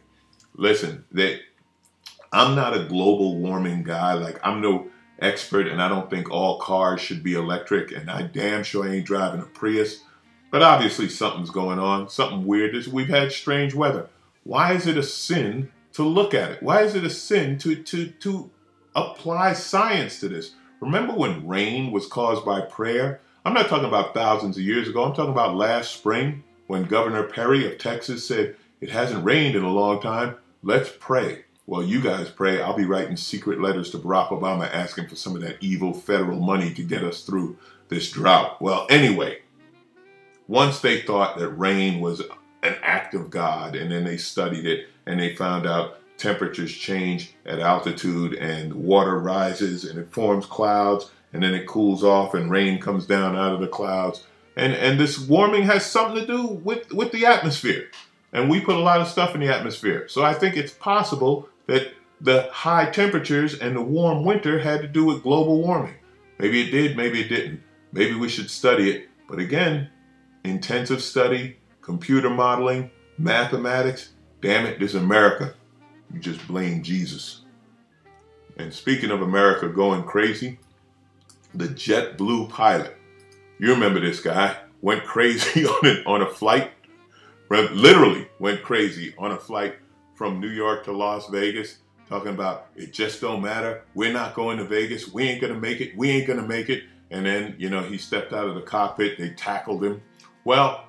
listen, 0.54 1.04
that 1.12 1.40
I'm 2.32 2.54
not 2.54 2.76
a 2.76 2.84
global 2.84 3.38
warming 3.38 3.82
guy. 3.82 4.14
Like 4.14 4.38
I'm 4.44 4.60
no 4.60 4.88
expert, 5.22 5.68
and 5.68 5.82
I 5.82 5.88
don't 5.88 6.10
think 6.10 6.30
all 6.30 6.58
cars 6.58 7.00
should 7.00 7.22
be 7.22 7.34
electric. 7.34 7.92
And 7.92 8.10
I 8.10 8.22
damn 8.22 8.62
sure 8.62 8.86
ain't 8.86 9.06
driving 9.06 9.40
a 9.40 9.44
Prius. 9.44 10.02
But 10.50 10.62
obviously 10.62 11.08
something's 11.08 11.50
going 11.50 11.78
on, 11.78 12.10
something 12.10 12.46
weird. 12.46 12.74
We've 12.86 13.08
had 13.08 13.32
strange 13.32 13.74
weather. 13.74 14.08
Why 14.44 14.72
is 14.74 14.86
it 14.86 14.98
a 14.98 15.02
sin 15.02 15.70
to 15.94 16.02
look 16.02 16.34
at 16.34 16.50
it? 16.50 16.62
Why 16.62 16.82
is 16.82 16.94
it 16.94 17.04
a 17.04 17.10
sin 17.10 17.58
to 17.58 17.76
to 17.76 18.08
to 18.08 18.50
apply 18.94 19.54
science 19.54 20.20
to 20.20 20.28
this? 20.28 20.54
Remember 20.80 21.14
when 21.14 21.46
rain 21.46 21.90
was 21.92 22.06
caused 22.06 22.44
by 22.44 22.60
prayer? 22.60 23.20
I'm 23.44 23.54
not 23.54 23.68
talking 23.68 23.88
about 23.88 24.14
thousands 24.14 24.56
of 24.56 24.62
years 24.62 24.88
ago. 24.88 25.04
I'm 25.04 25.14
talking 25.14 25.32
about 25.32 25.54
last 25.54 25.92
spring 25.92 26.44
when 26.66 26.84
Governor 26.84 27.24
Perry 27.24 27.66
of 27.66 27.78
Texas 27.78 28.26
said 28.26 28.56
it 28.80 28.90
hasn't 28.90 29.24
rained 29.24 29.56
in 29.56 29.62
a 29.62 29.70
long 29.70 30.00
time. 30.00 30.36
Let's 30.62 30.90
pray. 30.98 31.44
Well, 31.66 31.82
you 31.82 32.00
guys 32.00 32.28
pray. 32.28 32.60
I'll 32.60 32.76
be 32.76 32.84
writing 32.84 33.16
secret 33.16 33.60
letters 33.60 33.90
to 33.90 33.98
Barack 33.98 34.28
Obama 34.28 34.68
asking 34.72 35.06
for 35.06 35.14
some 35.14 35.36
of 35.36 35.42
that 35.42 35.58
evil 35.60 35.94
federal 35.94 36.40
money 36.40 36.74
to 36.74 36.82
get 36.82 37.04
us 37.04 37.22
through 37.22 37.56
this 37.88 38.10
drought. 38.10 38.60
Well, 38.60 38.86
anyway, 38.90 39.42
once 40.48 40.80
they 40.80 41.02
thought 41.02 41.38
that 41.38 41.50
rain 41.50 42.00
was 42.00 42.20
an 42.62 42.76
act 42.82 43.14
of 43.14 43.30
God, 43.30 43.76
and 43.76 43.92
then 43.92 44.02
they 44.04 44.16
studied 44.16 44.66
it 44.66 44.88
and 45.06 45.20
they 45.20 45.36
found 45.36 45.66
out 45.66 46.00
temperatures 46.18 46.72
change 46.72 47.34
at 47.46 47.60
altitude 47.60 48.34
and 48.34 48.72
water 48.74 49.18
rises 49.18 49.84
and 49.84 49.98
it 49.98 50.12
forms 50.12 50.46
clouds 50.46 51.10
and 51.32 51.42
then 51.42 51.54
it 51.54 51.66
cools 51.66 52.04
off 52.04 52.34
and 52.34 52.50
rain 52.50 52.80
comes 52.80 53.06
down 53.06 53.36
out 53.36 53.54
of 53.54 53.60
the 53.60 53.68
clouds. 53.68 54.24
And, 54.56 54.72
and 54.74 54.98
this 54.98 55.18
warming 55.18 55.62
has 55.64 55.86
something 55.86 56.20
to 56.20 56.26
do 56.26 56.46
with, 56.46 56.92
with 56.92 57.12
the 57.12 57.24
atmosphere. 57.26 57.88
And 58.32 58.50
we 58.50 58.60
put 58.60 58.76
a 58.76 58.80
lot 58.80 59.00
of 59.00 59.08
stuff 59.08 59.34
in 59.34 59.40
the 59.40 59.54
atmosphere. 59.54 60.08
So 60.08 60.24
I 60.24 60.34
think 60.34 60.56
it's 60.56 60.72
possible 60.72 61.48
that 61.66 61.92
the 62.20 62.48
high 62.52 62.90
temperatures 62.90 63.58
and 63.58 63.76
the 63.76 63.82
warm 63.82 64.24
winter 64.24 64.58
had 64.58 64.82
to 64.82 64.88
do 64.88 65.04
with 65.04 65.22
global 65.22 65.60
warming. 65.60 65.94
Maybe 66.38 66.62
it 66.62 66.70
did, 66.70 66.96
maybe 66.96 67.20
it 67.20 67.28
didn't. 67.28 67.62
Maybe 67.92 68.14
we 68.14 68.28
should 68.28 68.50
study 68.50 68.90
it. 68.90 69.08
But 69.28 69.38
again, 69.38 69.90
intensive 70.44 71.02
study, 71.02 71.56
computer 71.80 72.30
modeling, 72.30 72.90
mathematics. 73.18 74.10
Damn 74.40 74.66
it, 74.66 74.80
this 74.80 74.94
America. 74.94 75.54
You 76.12 76.20
just 76.20 76.46
blame 76.46 76.82
Jesus. 76.82 77.42
And 78.56 78.72
speaking 78.72 79.10
of 79.10 79.22
America 79.22 79.68
going 79.68 80.04
crazy, 80.04 80.58
the 81.54 81.68
JetBlue 81.68 82.48
pilot, 82.50 82.96
you 83.58 83.70
remember 83.72 84.00
this 84.00 84.20
guy, 84.20 84.56
went 84.80 85.04
crazy 85.04 85.64
on 85.66 85.86
a, 85.86 86.02
on 86.04 86.22
a 86.22 86.28
flight 86.28 86.70
literally 87.74 88.26
went 88.38 88.62
crazy 88.62 89.14
on 89.18 89.32
a 89.32 89.38
flight 89.38 89.74
from 90.14 90.40
New 90.40 90.50
York 90.50 90.84
to 90.84 90.92
Las 90.92 91.28
Vegas, 91.28 91.78
talking 92.08 92.32
about 92.32 92.68
it 92.76 92.92
just 92.92 93.20
don't 93.20 93.42
matter. 93.42 93.84
We're 93.94 94.12
not 94.12 94.34
going 94.34 94.58
to 94.58 94.64
Vegas. 94.64 95.12
We 95.12 95.24
ain't 95.24 95.40
gonna 95.40 95.58
make 95.58 95.80
it. 95.80 95.96
We 95.96 96.10
ain't 96.10 96.26
gonna 96.26 96.46
make 96.46 96.68
it. 96.68 96.84
And 97.10 97.26
then, 97.26 97.54
you 97.58 97.68
know, 97.68 97.82
he 97.82 97.98
stepped 97.98 98.32
out 98.32 98.48
of 98.48 98.54
the 98.54 98.62
cockpit. 98.62 99.18
They 99.18 99.30
tackled 99.30 99.84
him. 99.84 100.02
Well, 100.44 100.86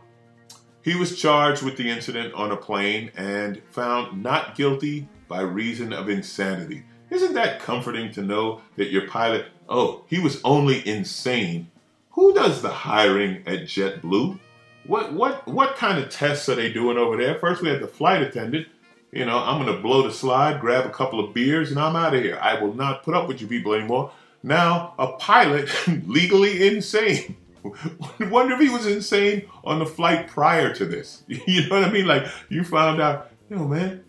he 0.81 0.95
was 0.95 1.19
charged 1.19 1.63
with 1.63 1.77
the 1.77 1.89
incident 1.89 2.33
on 2.33 2.51
a 2.51 2.57
plane 2.57 3.11
and 3.15 3.61
found 3.69 4.21
not 4.21 4.55
guilty 4.55 5.07
by 5.27 5.41
reason 5.41 5.93
of 5.93 6.09
insanity. 6.09 6.83
Isn't 7.09 7.33
that 7.35 7.59
comforting 7.59 8.11
to 8.13 8.21
know 8.21 8.61
that 8.75 8.91
your 8.91 9.07
pilot, 9.07 9.45
oh, 9.69 10.03
he 10.07 10.19
was 10.19 10.41
only 10.43 10.85
insane? 10.87 11.69
Who 12.11 12.33
does 12.33 12.61
the 12.61 12.69
hiring 12.69 13.43
at 13.47 13.61
JetBlue? 13.61 14.39
What 14.85 15.13
what 15.13 15.47
what 15.47 15.77
kind 15.77 15.97
of 15.97 16.09
tests 16.09 16.49
are 16.49 16.55
they 16.55 16.71
doing 16.71 16.97
over 16.97 17.15
there? 17.15 17.39
First, 17.39 17.61
we 17.61 17.69
had 17.69 17.81
the 17.81 17.87
flight 17.87 18.21
attendant. 18.21 18.67
You 19.13 19.25
know, 19.25 19.37
I'm 19.37 19.63
going 19.63 19.75
to 19.75 19.79
blow 19.79 20.01
the 20.01 20.11
slide, 20.11 20.59
grab 20.59 20.87
a 20.87 20.89
couple 20.89 21.19
of 21.19 21.35
beers, 21.35 21.69
and 21.69 21.79
I'm 21.79 21.95
out 21.95 22.15
of 22.15 22.23
here. 22.23 22.39
I 22.41 22.59
will 22.59 22.73
not 22.73 23.03
put 23.03 23.13
up 23.13 23.27
with 23.27 23.41
you 23.41 23.47
people 23.47 23.75
anymore. 23.75 24.11
Now, 24.41 24.95
a 24.97 25.13
pilot, 25.13 25.69
legally 26.07 26.67
insane. 26.67 27.35
Wonder 28.19 28.55
if 28.55 28.59
he 28.59 28.69
was 28.69 28.87
insane 28.87 29.45
on 29.63 29.77
the 29.77 29.85
flight 29.85 30.27
prior 30.27 30.73
to 30.73 30.85
this. 30.85 31.23
You 31.27 31.69
know 31.69 31.79
what 31.79 31.83
I 31.87 31.91
mean? 31.91 32.07
Like, 32.07 32.25
you 32.49 32.63
found 32.63 32.99
out, 32.99 33.29
you 33.51 33.57
know, 33.57 33.67
man, 33.67 34.03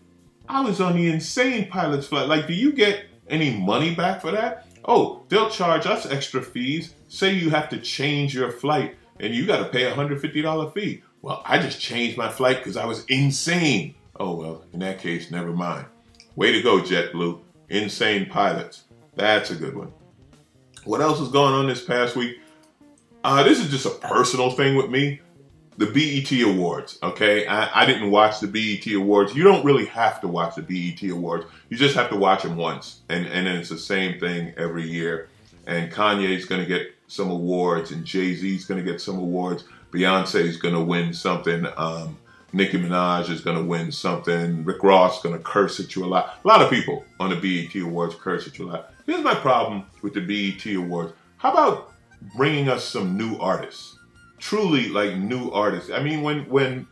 I 0.49 0.61
was 0.61 0.81
on 0.81 0.95
the 0.95 1.07
insane 1.07 1.67
pilot's 1.69 2.07
flight. 2.07 2.27
Like, 2.27 2.47
do 2.47 2.53
you 2.53 2.73
get 2.73 3.05
any 3.29 3.55
money 3.55 3.93
back 3.93 4.21
for 4.21 4.31
that? 4.31 4.65
Oh, 4.83 5.21
they'll 5.29 5.51
charge 5.51 5.85
us 5.85 6.07
extra 6.07 6.41
fees. 6.41 6.95
Say 7.09 7.33
you 7.33 7.51
have 7.51 7.69
to 7.69 7.79
change 7.79 8.33
your 8.33 8.51
flight 8.51 8.95
and 9.19 9.35
you 9.35 9.45
got 9.45 9.59
to 9.59 9.65
pay 9.65 9.83
a 9.83 9.93
$150 9.93 10.73
fee. 10.73 11.03
Well, 11.21 11.43
I 11.45 11.59
just 11.59 11.79
changed 11.79 12.17
my 12.17 12.29
flight 12.29 12.57
because 12.57 12.77
I 12.77 12.85
was 12.85 13.05
insane. 13.05 13.95
Oh, 14.17 14.35
well, 14.35 14.65
in 14.73 14.79
that 14.79 14.99
case, 14.99 15.31
never 15.31 15.51
mind. 15.51 15.85
Way 16.35 16.51
to 16.53 16.61
go, 16.61 16.79
JetBlue. 16.81 17.41
Insane 17.69 18.27
pilots. 18.27 18.83
That's 19.15 19.51
a 19.51 19.55
good 19.55 19.75
one. 19.75 19.91
What 20.83 21.01
else 21.01 21.19
is 21.19 21.29
going 21.29 21.53
on 21.53 21.67
this 21.67 21.83
past 21.83 22.15
week? 22.15 22.37
Uh, 23.23 23.43
this 23.43 23.59
is 23.59 23.69
just 23.69 23.85
a 23.85 24.07
personal 24.07 24.51
thing 24.51 24.75
with 24.75 24.89
me. 24.89 25.19
The 25.77 25.87
BET 25.87 26.31
Awards, 26.43 26.99
okay? 27.03 27.45
I, 27.47 27.81
I 27.81 27.85
didn't 27.85 28.11
watch 28.11 28.39
the 28.39 28.47
BET 28.47 28.93
Awards. 28.93 29.35
You 29.35 29.43
don't 29.43 29.65
really 29.65 29.85
have 29.87 30.21
to 30.21 30.27
watch 30.27 30.55
the 30.55 30.61
BET 30.61 31.09
Awards. 31.09 31.45
You 31.69 31.75
just 31.75 31.95
have 31.95 32.09
to 32.11 32.15
watch 32.15 32.43
them 32.43 32.55
once. 32.55 33.01
And, 33.09 33.25
and 33.25 33.47
then 33.47 33.57
it's 33.57 33.69
the 33.69 33.77
same 33.77 34.19
thing 34.19 34.53
every 34.57 34.87
year. 34.87 35.27
And 35.67 35.91
Kanye 35.91 36.29
is 36.29 36.45
going 36.45 36.61
to 36.61 36.67
get 36.67 36.93
some 37.07 37.29
awards, 37.29 37.91
and 37.91 38.05
Jay 38.05 38.35
Z's 38.35 38.65
going 38.65 38.83
to 38.83 38.89
get 38.89 39.01
some 39.01 39.17
awards. 39.17 39.65
Beyonce's 39.91 40.57
going 40.57 40.75
to 40.75 40.83
win 40.83 41.13
something. 41.13 41.65
Um, 41.75 42.17
Nicki 42.55 42.77
Minaj 42.77 43.29
is 43.29 43.41
going 43.41 43.57
to 43.57 43.63
win 43.63 43.91
something. 43.91 44.63
Rick 44.63 44.81
Ross 44.81 45.17
is 45.17 45.23
going 45.23 45.35
to 45.35 45.43
curse 45.43 45.77
at 45.81 45.93
you 45.93 46.05
a 46.05 46.07
lot. 46.07 46.39
A 46.41 46.47
lot 46.47 46.61
of 46.61 46.69
people 46.69 47.03
on 47.19 47.29
the 47.29 47.35
BET 47.35 47.75
Awards 47.81 48.15
curse 48.15 48.47
at 48.47 48.57
you 48.57 48.69
a 48.69 48.71
lot. 48.71 48.93
Here's 49.05 49.21
my 49.21 49.35
problem 49.35 49.83
with 50.01 50.13
the 50.13 50.21
BET 50.21 50.65
Awards. 50.73 51.11
How 51.35 51.51
about 51.51 51.91
bringing 52.37 52.69
us 52.69 52.85
some 52.85 53.17
new 53.17 53.37
artists? 53.39 53.99
Truly, 54.39 54.87
like 54.87 55.17
new 55.17 55.51
artists. 55.51 55.91
I 55.91 56.01
mean, 56.01 56.21
when 56.21 56.47
when 56.47 56.87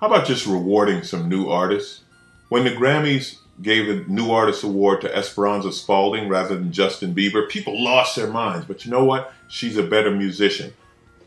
how 0.00 0.06
about 0.06 0.28
just 0.28 0.46
rewarding 0.46 1.02
some 1.02 1.28
new 1.28 1.48
artists? 1.48 2.02
When 2.50 2.62
the 2.62 2.70
Grammys 2.70 3.38
gave 3.60 3.88
a 3.88 4.08
New 4.08 4.30
Artist 4.30 4.62
Award 4.62 5.00
to 5.00 5.16
Esperanza 5.16 5.72
Spalding 5.72 6.28
rather 6.28 6.54
than 6.54 6.70
Justin 6.70 7.12
Bieber, 7.12 7.48
people 7.48 7.82
lost 7.82 8.14
their 8.14 8.30
minds. 8.30 8.66
But 8.66 8.84
you 8.84 8.92
know 8.92 9.04
what? 9.04 9.32
She's 9.48 9.76
a 9.76 9.82
better 9.82 10.12
musician. 10.12 10.72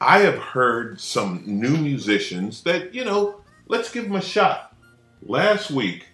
I 0.04 0.22
have 0.22 0.40
heard 0.40 1.00
some 1.00 1.44
new 1.46 1.78
musicians 1.78 2.64
that, 2.64 2.96
you 2.96 3.06
know, 3.06 3.42
let's 3.68 3.92
give 3.92 4.06
them 4.06 4.16
a 4.16 4.22
shot. 4.22 4.76
Last 5.22 5.70
week, 5.70 6.08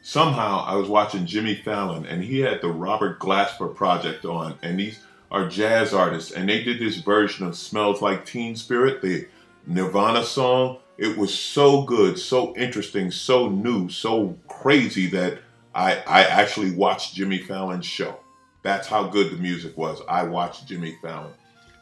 somehow 0.00 0.64
I 0.66 0.76
was 0.76 0.88
watching 0.88 1.26
Jimmy 1.26 1.54
Fallon 1.54 2.06
and 2.06 2.24
he 2.24 2.40
had 2.40 2.62
the 2.62 2.70
Robert 2.70 3.20
Glasper 3.20 3.74
project 3.74 4.24
on, 4.24 4.58
and 4.62 4.80
these 4.80 4.98
are 5.30 5.46
jazz 5.46 5.92
artists, 5.92 6.32
and 6.32 6.48
they 6.48 6.64
did 6.64 6.78
this 6.78 6.96
version 6.96 7.46
of 7.46 7.54
Smells 7.54 8.00
Like 8.00 8.24
Teen 8.24 8.56
Spirit, 8.56 9.02
the 9.02 9.28
Nirvana 9.66 10.24
song. 10.24 10.78
It 10.96 11.18
was 11.18 11.38
so 11.38 11.82
good, 11.82 12.18
so 12.18 12.56
interesting, 12.56 13.10
so 13.10 13.50
new, 13.50 13.90
so 13.90 14.38
crazy 14.48 15.06
that 15.08 15.40
I, 15.74 15.96
I 16.06 16.22
actually 16.22 16.70
watched 16.70 17.14
Jimmy 17.14 17.40
Fallon's 17.40 17.84
show. 17.84 18.20
That's 18.62 18.88
how 18.88 19.08
good 19.08 19.30
the 19.32 19.36
music 19.36 19.76
was. 19.76 20.00
I 20.08 20.22
watched 20.22 20.66
Jimmy 20.66 20.96
Fallon. 21.02 21.34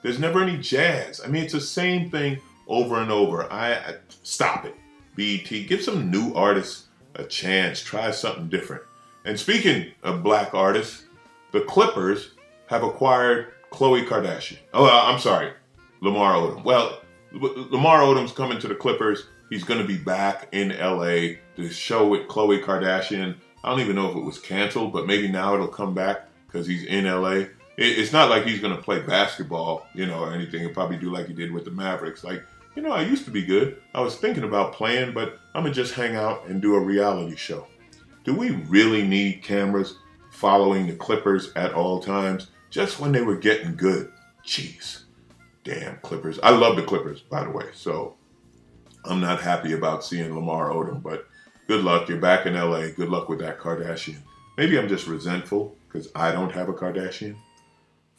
There's 0.03 0.19
never 0.19 0.43
any 0.43 0.59
jazz. 0.59 1.21
I 1.25 1.29
mean, 1.29 1.45
it's 1.45 1.53
the 1.53 1.61
same 1.61 2.11
thing 2.11 2.41
over 2.67 3.01
and 3.01 3.11
over. 3.11 3.51
I, 3.51 3.75
I 3.75 3.95
stop 4.23 4.65
it. 4.65 4.75
BET, 5.15 5.49
give 5.69 5.83
some 5.83 6.11
new 6.11 6.35
artists 6.35 6.87
a 7.15 7.25
chance. 7.25 7.81
Try 7.81 8.11
something 8.11 8.49
different. 8.49 8.83
And 9.25 9.39
speaking 9.39 9.93
of 10.03 10.23
black 10.23 10.55
artists, 10.55 11.05
the 11.53 11.61
Clippers 11.61 12.33
have 12.67 12.83
acquired 12.83 13.53
Khloe 13.71 14.07
Kardashian. 14.07 14.59
Oh, 14.75 14.89
I'm 14.89 15.21
sorry, 15.21 15.53
Lamar 16.01 16.35
Odom. 16.35 16.65
Well, 16.65 17.01
Lamar 17.33 18.01
Odom's 18.01 18.33
coming 18.33 18.59
to 18.59 18.69
the 18.69 18.75
Clippers. 18.75 19.27
He's 19.51 19.65
going 19.65 19.81
to 19.81 19.87
be 19.87 19.99
back 19.99 20.49
in 20.53 20.71
LA 20.71 21.37
to 21.57 21.71
show 21.71 22.09
with 22.09 22.27
Khloe 22.29 22.65
Kardashian. 22.65 23.37
I 23.63 23.71
don't 23.71 23.81
even 23.81 23.97
know 23.97 24.11
if 24.11 24.17
it 24.17 24.25
was 24.25 24.39
canceled, 24.39 24.93
but 24.93 25.07
maybe 25.07 25.29
now 25.29 25.55
it'll 25.55 25.69
come 25.69 25.95
back 25.95 26.29
because 26.47 26.67
he's 26.67 26.85
in 26.85 27.05
LA 27.05 27.45
it's 27.77 28.13
not 28.13 28.29
like 28.29 28.45
he's 28.45 28.61
going 28.61 28.77
to 28.77 28.83
play 28.83 29.01
basketball, 29.01 29.87
you 29.95 30.07
know, 30.07 30.21
or 30.21 30.33
anything. 30.33 30.61
He'll 30.61 30.71
probably 30.71 30.99
do 30.99 31.11
like 31.11 31.27
he 31.27 31.33
did 31.33 31.53
with 31.53 31.65
the 31.65 31.71
Mavericks. 31.71 32.23
Like, 32.23 32.45
you 32.77 32.83
know, 32.83 32.93
I 32.93 33.03
used 33.03 33.25
to 33.25 33.31
be 33.31 33.43
good. 33.43 33.81
I 33.95 34.01
was 34.01 34.17
thinking 34.17 34.45
about 34.45 34.75
playing, 34.75 35.13
but 35.13 35.39
I'm 35.55 35.63
going 35.63 35.75
to 35.75 35.81
just 35.81 35.95
hang 35.95 36.17
out 36.17 36.47
and 36.47 36.61
do 36.61 36.75
a 36.75 36.81
reality 36.81 37.37
show. 37.37 37.67
Do 38.25 38.35
we 38.35 38.51
really 38.51 39.03
need 39.03 39.43
cameras 39.43 39.97
following 40.31 40.87
the 40.87 40.95
Clippers 40.95 41.51
at 41.57 41.75
all 41.75 42.01
times 42.01 42.49
just 42.71 43.01
when 43.01 43.13
they 43.13 43.23
were 43.23 43.37
getting 43.37 43.75
good? 43.75 44.13
Jeez. 44.47 45.03
Damn 45.65 45.99
Clippers. 45.99 46.39
I 46.43 46.51
love 46.51 46.77
the 46.77 46.83
Clippers, 46.83 47.21
by 47.21 47.45
the 47.45 47.51
way. 47.51 47.67
So 47.75 48.17
I'm 49.05 49.21
not 49.21 49.41
happy 49.41 49.73
about 49.73 50.05
seeing 50.05 50.35
Lamar 50.35 50.71
Odom, 50.71 51.03
but 51.03 51.27
good 51.69 51.85
luck. 51.85 52.09
You're 52.09 52.19
back 52.19 52.47
in 52.47 52.55
LA. 52.55 52.89
Good 52.89 53.09
luck 53.09 53.29
with 53.29 53.41
that 53.41 53.59
Kardashian. 53.59 54.19
Maybe 54.57 54.79
I'm 54.79 54.89
just 54.89 55.07
resentful 55.07 55.77
because 55.89 56.09
I 56.15 56.33
don't 56.33 56.53
have 56.53 56.69
a 56.69 56.73
Kardashian. 56.73 57.37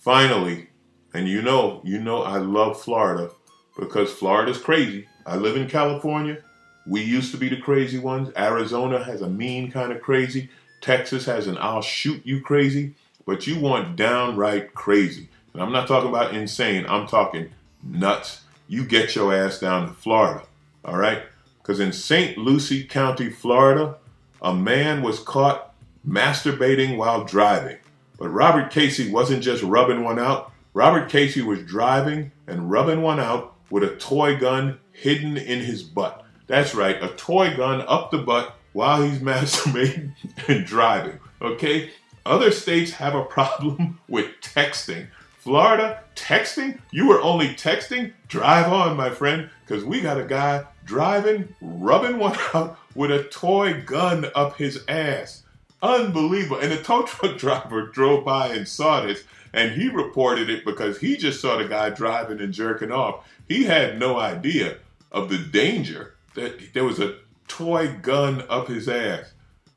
Finally, 0.04 0.68
and 1.13 1.30
you 1.30 1.42
know, 1.42 1.80
you 1.86 1.98
know 1.98 2.24
I 2.24 2.38
love 2.38 2.82
Florida 2.82 3.32
because 3.80 4.12
Florida's 4.12 4.58
crazy. 4.58 5.08
I 5.26 5.38
live 5.38 5.56
in 5.56 5.70
California. 5.70 6.39
We 6.86 7.02
used 7.02 7.32
to 7.32 7.38
be 7.38 7.48
the 7.48 7.62
crazy 7.62 8.00
ones. 8.00 8.30
Arizona 8.36 9.02
has 9.02 9.22
a 9.22 9.30
mean 9.30 9.72
kind 9.72 9.94
of 9.94 10.02
crazy. 10.02 10.50
Texas 10.82 11.26
has 11.26 11.48
an 11.48 11.58
I'll 11.58 11.82
shoot 11.82 12.22
you 12.26 12.42
crazy. 12.42 12.96
But 13.26 13.48
you 13.48 13.58
want 13.58 13.96
downright 13.96 14.74
crazy. 14.74 15.30
And 15.54 15.63
I'm 15.63 15.72
not 15.72 15.88
talking 15.88 16.10
about 16.10 16.36
insane, 16.36 16.86
I'm 16.89 17.08
talking 17.08 17.52
nuts. 17.82 18.42
You 18.68 18.84
get 18.84 19.16
your 19.16 19.34
ass 19.34 19.60
down 19.60 19.88
to 19.88 19.94
Florida. 19.94 20.44
All 20.84 20.98
right? 20.98 21.24
Because 21.62 21.80
in 21.80 21.94
St. 21.94 22.38
Lucie 22.38 22.84
County, 22.84 23.30
Florida, 23.30 23.96
a 24.42 24.54
man 24.54 25.02
was 25.02 25.20
caught 25.20 25.74
masturbating 26.06 26.98
while 26.98 27.24
driving. 27.24 27.78
But 28.17 28.30
Robert 28.30 28.71
Casey 28.71 29.12
wasn't 29.12 29.43
just 29.43 29.63
rubbing 29.63 30.04
one 30.04 30.19
out. 30.19 30.52
Robert 30.73 31.10
Casey 31.10 31.41
was 31.41 31.63
driving 31.63 32.32
and 32.47 32.69
rubbing 32.69 33.02
one 33.02 33.19
out 33.19 33.56
with 33.69 33.84
a 33.84 33.95
toy 33.95 34.38
gun 34.38 34.80
hidden 34.91 35.38
in 35.38 35.60
his 35.60 35.84
butt. 35.84 36.26
That's 36.47 36.76
right, 36.76 37.02
a 37.02 37.10
toy 37.10 37.56
gun 37.56 37.82
up 37.88 38.12
the 38.12 38.19
butt 38.19 38.56
while 38.73 39.02
he's 39.02 39.19
masturbating 39.19 40.13
and 40.47 40.65
driving. 40.65 41.19
Okay? 41.41 41.91
Other 42.26 42.52
states 42.52 42.91
have 42.93 43.15
a 43.15 43.26
problem 43.26 43.99
with 44.08 44.28
texting. 44.41 45.08
Florida, 45.39 46.02
texting? 46.15 46.80
You 46.91 47.08
were 47.08 47.21
only 47.21 47.49
texting? 47.49 48.13
Drive 48.30 48.71
on, 48.71 48.95
my 48.95 49.10
friend, 49.10 49.49
because 49.65 49.84
we 49.84 49.99
got 49.99 50.19
a 50.19 50.23
guy 50.23 50.63
driving, 50.86 51.54
rubbing 51.62 52.17
one 52.17 52.38
out 52.54 52.80
with 52.95 53.12
a 53.12 53.23
toy 53.23 53.82
gun 53.86 54.28
up 54.36 54.58
his 54.58 54.84
ass. 54.88 55.42
Unbelievable. 55.84 56.60
And 56.60 56.72
the 56.72 56.82
tow 56.82 57.04
truck 57.08 57.38
driver 57.38 57.88
drove 57.88 58.24
by 58.24 58.48
and 58.48 58.67
saw 58.67 59.06
this, 59.06 59.24
and 59.52 59.74
he 59.74 59.89
reported 59.89 60.50
it 60.50 60.65
because 60.65 61.00
he 61.00 61.17
just 61.17 61.41
saw 61.41 61.58
the 61.58 61.67
guy 61.67 61.89
driving 61.89 62.39
and 62.39 62.54
jerking 62.54 62.91
off. 62.91 63.28
He 63.48 63.65
had 63.65 64.00
no 64.00 64.17
idea 64.17 64.78
of 65.12 65.30
the 65.30 65.38
danger 65.38 66.15
that 66.34 66.74
there 66.74 66.86
was 66.86 67.00
a 67.00 67.17
toy 67.48 67.93
gun 68.02 68.43
up 68.50 68.69
his 68.69 68.88
ass. 68.88 69.34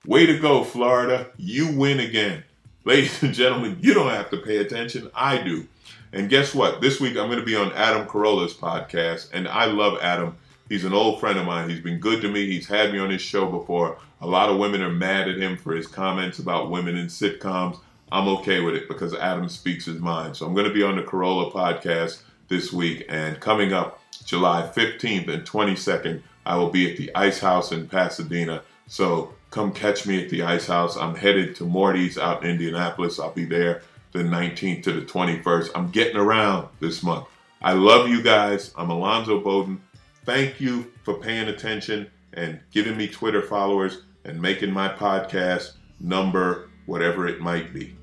Way 0.07 0.25
to 0.27 0.39
go, 0.39 0.63
Florida. 0.63 1.27
You 1.37 1.77
win 1.77 1.99
again. 1.99 2.45
Ladies 2.85 3.21
and 3.25 3.35
gentlemen, 3.35 3.79
you 3.81 3.93
don't 3.93 4.11
have 4.11 4.31
to 4.31 4.37
pay 4.37 4.59
attention. 4.59 5.11
I 5.13 5.43
do. 5.43 5.67
And 6.13 6.31
guess 6.31 6.55
what? 6.55 6.81
This 6.81 7.01
week 7.01 7.17
I'm 7.17 7.27
going 7.27 7.41
to 7.41 7.45
be 7.45 7.57
on 7.57 7.73
Adam 7.73 8.07
Carolla's 8.07 8.55
podcast, 8.55 9.31
and 9.33 9.49
I 9.49 9.65
love 9.65 9.99
Adam. 10.01 10.37
He's 10.69 10.85
an 10.85 10.93
old 10.93 11.21
friend 11.21 11.39
of 11.39 11.47
mine. 11.47 11.69
He's 11.69 11.81
been 11.81 11.99
good 11.99 12.21
to 12.23 12.29
me. 12.29 12.47
He's 12.47 12.67
had 12.67 12.93
me 12.93 12.99
on 12.99 13.11
his 13.11 13.23
show 13.23 13.47
before. 13.47 13.99
A 14.21 14.27
lot 14.27 14.49
of 14.49 14.59
women 14.59 14.83
are 14.83 14.91
mad 14.91 15.29
at 15.29 15.39
him 15.39 15.57
for 15.57 15.75
his 15.75 15.87
comments 15.87 16.39
about 16.39 16.71
women 16.71 16.97
in 16.97 17.07
sitcoms. 17.07 17.79
I'm 18.11 18.29
okay 18.29 18.61
with 18.61 18.75
it 18.75 18.89
because 18.89 19.15
Adam 19.15 19.49
speaks 19.49 19.85
his 19.85 20.01
mind. 20.01 20.37
So 20.37 20.47
I'm 20.47 20.55
going 20.55 20.67
to 20.67 20.75
be 20.75 20.83
on 20.83 20.97
the 20.97 21.03
Carolla 21.03 21.53
podcast 21.53 22.23
this 22.49 22.73
week. 22.73 23.05
And 23.09 23.41
coming 23.41 23.73
up 23.73 24.01
July 24.25 24.71
15th 24.75 25.29
and 25.29 25.45
22nd, 25.45 26.23
I 26.45 26.57
will 26.57 26.71
be 26.71 26.91
at 26.91 26.97
the 26.97 27.11
Ice 27.15 27.41
House 27.41 27.73
in 27.73 27.89
Pasadena. 27.89 28.63
So 28.87 29.35
come 29.51 29.73
catch 29.73 30.07
me 30.07 30.23
at 30.23 30.31
the 30.31 30.43
Ice 30.43 30.67
House. 30.67 30.97
I'm 30.97 31.15
headed 31.15 31.57
to 31.57 31.65
Morty's 31.65 32.19
out 32.19 32.45
in 32.45 32.51
Indianapolis. 32.51 33.19
I'll 33.19 33.33
be 33.33 33.45
there 33.45 33.83
the 34.13 34.23
19th 34.23 34.83
to 34.85 34.93
the 34.93 35.03
21st. 35.03 35.71
I'm 35.75 35.91
getting 35.91 36.17
around 36.17 36.69
this 36.81 37.03
month. 37.03 37.27
I 37.61 37.73
love 37.73 38.09
you 38.09 38.23
guys. 38.23 38.73
I'm 38.77 38.91
Alonzo 38.91 39.41
Bowden. 39.41 39.81
Thank 40.27 40.61
you 40.61 40.93
for 41.05 41.15
paying 41.15 41.47
attention 41.47 42.11
and 42.33 42.59
giving 42.73 42.97
me 42.97 43.07
Twitter 43.07 43.41
followers 43.41 44.03
and 44.25 44.43
making 44.43 44.73
my 44.73 44.89
podcast 44.89 45.75
number 46.01 46.69
whatever 46.87 47.29
it 47.29 47.41
might 47.41 47.73
be. 47.73 47.96